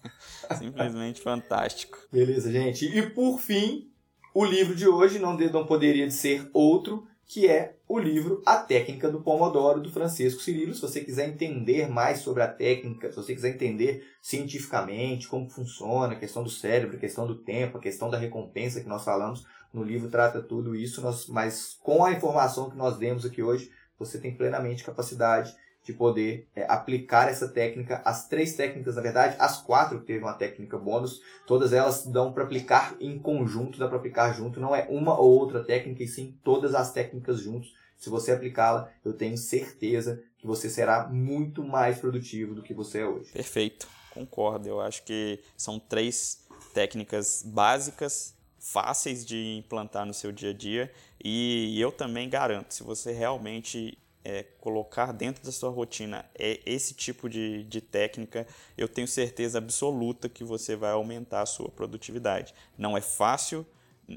Simplesmente 0.58 1.20
fantástico. 1.20 1.98
Beleza, 2.10 2.50
gente. 2.50 2.86
E 2.86 3.10
por 3.10 3.38
fim, 3.38 3.90
o 4.34 4.44
livro 4.44 4.74
de 4.74 4.86
hoje 4.86 5.18
não, 5.18 5.36
não 5.36 5.66
poderia 5.66 6.10
ser 6.10 6.48
outro 6.52 7.06
que 7.28 7.46
é 7.46 7.76
o 7.86 7.98
livro 7.98 8.42
A 8.46 8.56
Técnica 8.56 9.10
do 9.10 9.20
Pomodoro, 9.20 9.82
do 9.82 9.92
Francisco 9.92 10.40
Cirilo. 10.40 10.74
Se 10.74 10.80
você 10.80 11.04
quiser 11.04 11.28
entender 11.28 11.86
mais 11.86 12.20
sobre 12.20 12.42
a 12.42 12.48
técnica, 12.48 13.10
se 13.10 13.16
você 13.16 13.34
quiser 13.34 13.50
entender 13.50 14.02
cientificamente 14.22 15.28
como 15.28 15.50
funciona, 15.50 16.14
a 16.14 16.18
questão 16.18 16.42
do 16.42 16.48
cérebro, 16.48 16.96
a 16.96 17.00
questão 17.00 17.26
do 17.26 17.34
tempo, 17.34 17.76
a 17.76 17.80
questão 17.82 18.08
da 18.08 18.16
recompensa 18.16 18.80
que 18.80 18.88
nós 18.88 19.04
falamos, 19.04 19.46
no 19.72 19.82
livro 19.82 20.08
trata 20.08 20.40
tudo 20.40 20.74
isso, 20.74 21.02
mas 21.28 21.76
com 21.82 22.02
a 22.02 22.12
informação 22.12 22.70
que 22.70 22.76
nós 22.76 22.96
demos 22.96 23.26
aqui 23.26 23.42
hoje, 23.42 23.70
você 23.98 24.18
tem 24.18 24.34
plenamente 24.34 24.82
capacidade 24.82 25.54
de 25.88 25.94
poder 25.94 26.46
é, 26.54 26.66
aplicar 26.68 27.30
essa 27.30 27.48
técnica, 27.48 28.02
as 28.04 28.28
três 28.28 28.54
técnicas, 28.54 28.96
na 28.96 29.00
verdade, 29.00 29.36
as 29.38 29.62
quatro 29.62 30.00
que 30.00 30.06
teve 30.06 30.22
uma 30.22 30.34
técnica 30.34 30.76
bônus, 30.76 31.22
todas 31.46 31.72
elas 31.72 32.04
dão 32.04 32.30
para 32.30 32.44
aplicar 32.44 32.94
em 33.00 33.18
conjunto, 33.18 33.78
dá 33.78 33.88
para 33.88 33.96
aplicar 33.96 34.34
junto, 34.34 34.60
não 34.60 34.76
é 34.76 34.86
uma 34.90 35.18
ou 35.18 35.30
outra 35.38 35.64
técnica, 35.64 36.02
e 36.02 36.06
sim 36.06 36.38
todas 36.44 36.74
as 36.74 36.92
técnicas 36.92 37.40
juntos. 37.40 37.72
Se 37.96 38.10
você 38.10 38.32
aplicá-la, 38.32 38.90
eu 39.02 39.14
tenho 39.14 39.38
certeza 39.38 40.22
que 40.36 40.46
você 40.46 40.68
será 40.68 41.08
muito 41.08 41.64
mais 41.64 41.98
produtivo 41.98 42.54
do 42.54 42.62
que 42.62 42.74
você 42.74 42.98
é 42.98 43.06
hoje. 43.06 43.32
Perfeito, 43.32 43.88
concordo. 44.12 44.68
Eu 44.68 44.82
acho 44.82 45.02
que 45.04 45.40
são 45.56 45.80
três 45.80 46.46
técnicas 46.74 47.42
básicas, 47.42 48.36
fáceis 48.58 49.24
de 49.24 49.56
implantar 49.56 50.04
no 50.04 50.12
seu 50.12 50.32
dia 50.32 50.50
a 50.50 50.52
dia, 50.52 50.92
e 51.24 51.80
eu 51.80 51.90
também 51.90 52.28
garanto, 52.28 52.74
se 52.74 52.82
você 52.82 53.10
realmente 53.10 53.96
é, 54.28 54.44
colocar 54.60 55.10
dentro 55.10 55.42
da 55.42 55.50
sua 55.50 55.70
rotina 55.70 56.22
é 56.38 56.60
esse 56.66 56.92
tipo 56.92 57.30
de, 57.30 57.64
de 57.64 57.80
técnica, 57.80 58.46
eu 58.76 58.86
tenho 58.86 59.08
certeza 59.08 59.56
absoluta 59.56 60.28
que 60.28 60.44
você 60.44 60.76
vai 60.76 60.92
aumentar 60.92 61.40
a 61.40 61.46
sua 61.46 61.70
produtividade. 61.70 62.52
Não 62.76 62.94
é 62.94 63.00
fácil, 63.00 63.66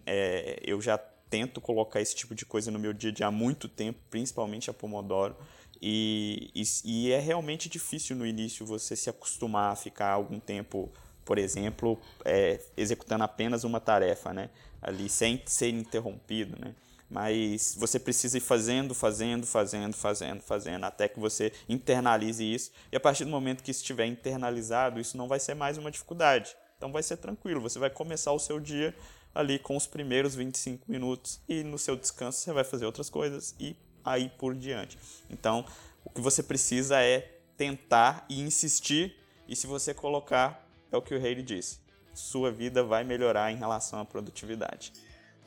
é, 0.06 0.60
eu 0.66 0.82
já 0.82 0.98
tento 0.98 1.62
colocar 1.62 2.02
esse 2.02 2.14
tipo 2.14 2.36
de 2.36 2.46
coisa 2.46 2.70
no 2.70 2.78
meu 2.78 2.92
dia 2.92 3.10
a 3.10 3.14
dia 3.14 3.28
há 3.28 3.32
muito 3.32 3.70
tempo, 3.70 4.00
principalmente 4.10 4.70
a 4.70 4.74
Pomodoro, 4.74 5.34
e, 5.82 6.52
e, 6.54 6.64
e 6.84 7.12
é 7.14 7.20
realmente 7.20 7.70
difícil 7.70 8.14
no 8.18 8.26
início 8.26 8.66
você 8.66 8.98
se 8.98 9.10
acostumar 9.10 9.72
a 9.72 9.76
ficar 9.78 10.10
algum 10.10 10.42
tempo, 10.42 10.92
por 11.24 11.38
exemplo, 11.38 11.98
é, 12.26 12.60
executando 12.76 13.24
apenas 13.24 13.64
uma 13.64 13.80
tarefa, 13.80 14.34
né? 14.34 14.50
ali 14.82 15.08
sem 15.08 15.42
ser 15.46 15.70
interrompido, 15.70 16.60
né? 16.60 16.74
Mas 17.12 17.76
você 17.78 18.00
precisa 18.00 18.38
ir 18.38 18.42
fazendo, 18.42 18.96
fazendo, 18.96 19.46
fazendo, 19.46 19.94
fazendo, 19.94 20.42
fazendo, 20.42 20.86
até 20.86 21.10
que 21.10 21.20
você 21.20 21.52
internalize 21.68 22.42
isso. 22.42 22.72
E 22.90 22.96
a 22.96 23.00
partir 23.02 23.26
do 23.26 23.30
momento 23.30 23.62
que 23.62 23.70
estiver 23.70 24.06
internalizado, 24.06 24.98
isso 24.98 25.18
não 25.18 25.28
vai 25.28 25.38
ser 25.38 25.54
mais 25.54 25.78
uma 25.78 25.92
dificuldade. 25.92 26.56
Então 26.78 26.90
vai 26.90 27.04
ser 27.04 27.18
tranquilo, 27.18 27.60
você 27.60 27.78
vai 27.78 27.90
começar 27.90 28.32
o 28.32 28.40
seu 28.40 28.62
dia 28.62 28.96
ali 29.36 29.60
com 29.60 29.76
os 29.76 29.86
primeiros 29.86 30.36
25 30.36 30.90
minutos 30.90 31.42
e 31.50 31.64
no 31.64 31.78
seu 31.78 31.98
descanso 31.98 32.40
você 32.40 32.54
vai 32.54 32.64
fazer 32.64 32.86
outras 32.86 33.10
coisas 33.10 33.54
e 33.60 33.76
aí 34.06 34.30
por 34.30 34.56
diante. 34.56 34.98
Então, 35.30 35.66
o 36.06 36.10
que 36.10 36.22
você 36.22 36.42
precisa 36.42 37.04
é 37.04 37.40
tentar 37.58 38.26
e 38.30 38.42
insistir, 38.42 39.16
e 39.48 39.56
se 39.56 39.68
você 39.68 39.94
colocar, 39.94 40.66
é 40.90 40.96
o 40.96 41.02
que 41.02 41.14
o 41.14 41.18
Haley 41.18 41.44
disse, 41.44 41.80
sua 42.14 42.52
vida 42.52 42.84
vai 42.84 43.04
melhorar 43.04 43.52
em 43.52 43.58
relação 43.58 44.00
à 44.00 44.06
produtividade. 44.06 44.94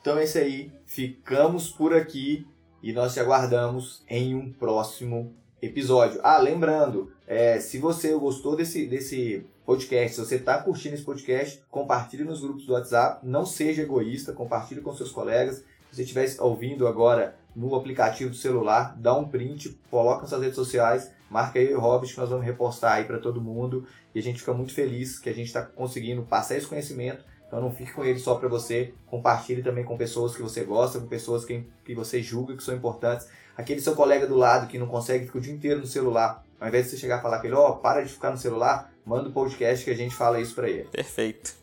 Então 0.05 0.19
é 0.19 0.23
isso 0.23 0.37
aí. 0.37 0.71
Ficamos 0.85 1.71
por 1.71 1.91
aqui 1.91 2.45
e 2.83 2.93
nós 2.93 3.15
te 3.15 3.19
aguardamos 3.19 4.03
em 4.07 4.35
um 4.35 4.53
próximo 4.53 5.33
episódio. 5.59 6.19
Ah, 6.21 6.37
lembrando, 6.37 7.11
é, 7.25 7.59
se 7.59 7.79
você 7.79 8.13
gostou 8.13 8.55
desse, 8.55 8.85
desse 8.85 9.43
podcast, 9.65 10.15
se 10.15 10.23
você 10.23 10.35
está 10.35 10.61
curtindo 10.61 10.93
esse 10.93 11.03
podcast, 11.03 11.59
compartilhe 11.71 12.23
nos 12.23 12.39
grupos 12.39 12.67
do 12.67 12.73
WhatsApp. 12.73 13.25
Não 13.25 13.47
seja 13.47 13.81
egoísta, 13.81 14.31
compartilhe 14.31 14.79
com 14.79 14.93
seus 14.93 15.09
colegas. 15.09 15.63
Se 15.89 15.95
você 15.95 16.03
estiver 16.03 16.27
ouvindo 16.39 16.87
agora 16.87 17.35
no 17.55 17.73
aplicativo 17.73 18.29
do 18.29 18.35
celular, 18.35 18.95
dá 18.99 19.17
um 19.17 19.27
print, 19.27 19.75
coloca 19.89 20.21
nas 20.21 20.29
suas 20.29 20.41
redes 20.43 20.55
sociais, 20.55 21.11
marca 21.31 21.57
aí 21.57 21.73
o 21.73 21.79
Hobbit 21.79 22.13
que 22.13 22.19
nós 22.19 22.29
vamos 22.29 22.45
repostar 22.45 22.93
aí 22.93 23.05
para 23.05 23.17
todo 23.17 23.41
mundo. 23.41 23.87
E 24.13 24.19
a 24.19 24.21
gente 24.21 24.37
fica 24.37 24.53
muito 24.53 24.71
feliz 24.71 25.17
que 25.17 25.29
a 25.29 25.33
gente 25.33 25.47
está 25.47 25.63
conseguindo 25.63 26.21
passar 26.21 26.57
esse 26.57 26.67
conhecimento 26.67 27.25
então 27.47 27.61
não 27.61 27.71
fique 27.71 27.91
com 27.91 28.03
ele 28.03 28.19
só 28.19 28.35
para 28.35 28.49
você, 28.49 28.93
compartilhe 29.05 29.63
também 29.63 29.83
com 29.83 29.97
pessoas 29.97 30.35
que 30.35 30.41
você 30.41 30.63
gosta, 30.63 30.99
com 30.99 31.07
pessoas 31.07 31.45
que, 31.45 31.65
que 31.83 31.93
você 31.93 32.21
julga 32.21 32.55
que 32.55 32.63
são 32.63 32.75
importantes. 32.75 33.27
Aquele 33.57 33.79
seu 33.79 33.95
colega 33.95 34.27
do 34.27 34.35
lado 34.35 34.67
que 34.67 34.77
não 34.77 34.87
consegue, 34.87 35.25
ficar 35.25 35.37
o 35.37 35.41
dia 35.41 35.53
inteiro 35.53 35.79
no 35.79 35.87
celular. 35.87 36.43
Ao 36.59 36.67
invés 36.67 36.85
de 36.85 36.91
você 36.91 36.97
chegar 36.97 37.19
e 37.19 37.21
falar 37.21 37.39
com 37.39 37.47
ele, 37.47 37.55
ó, 37.55 37.69
oh, 37.69 37.75
para 37.75 38.01
de 38.01 38.11
ficar 38.11 38.31
no 38.31 38.37
celular, 38.37 38.91
manda 39.05 39.27
o 39.27 39.29
um 39.29 39.33
podcast 39.33 39.85
que 39.85 39.91
a 39.91 39.95
gente 39.95 40.15
fala 40.15 40.39
isso 40.39 40.55
para 40.55 40.69
ele. 40.69 40.89
Perfeito. 40.91 41.53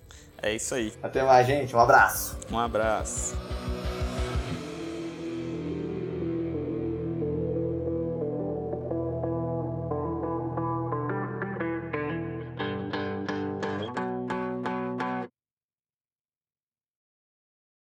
É 0.43 0.55
isso 0.55 0.75
aí. 0.75 0.93
Até 1.03 1.23
mais, 1.23 1.47
gente. 1.47 1.75
Um 1.75 1.81
abraço. 1.81 2.37
Um 2.51 2.59
abraço. 2.59 3.37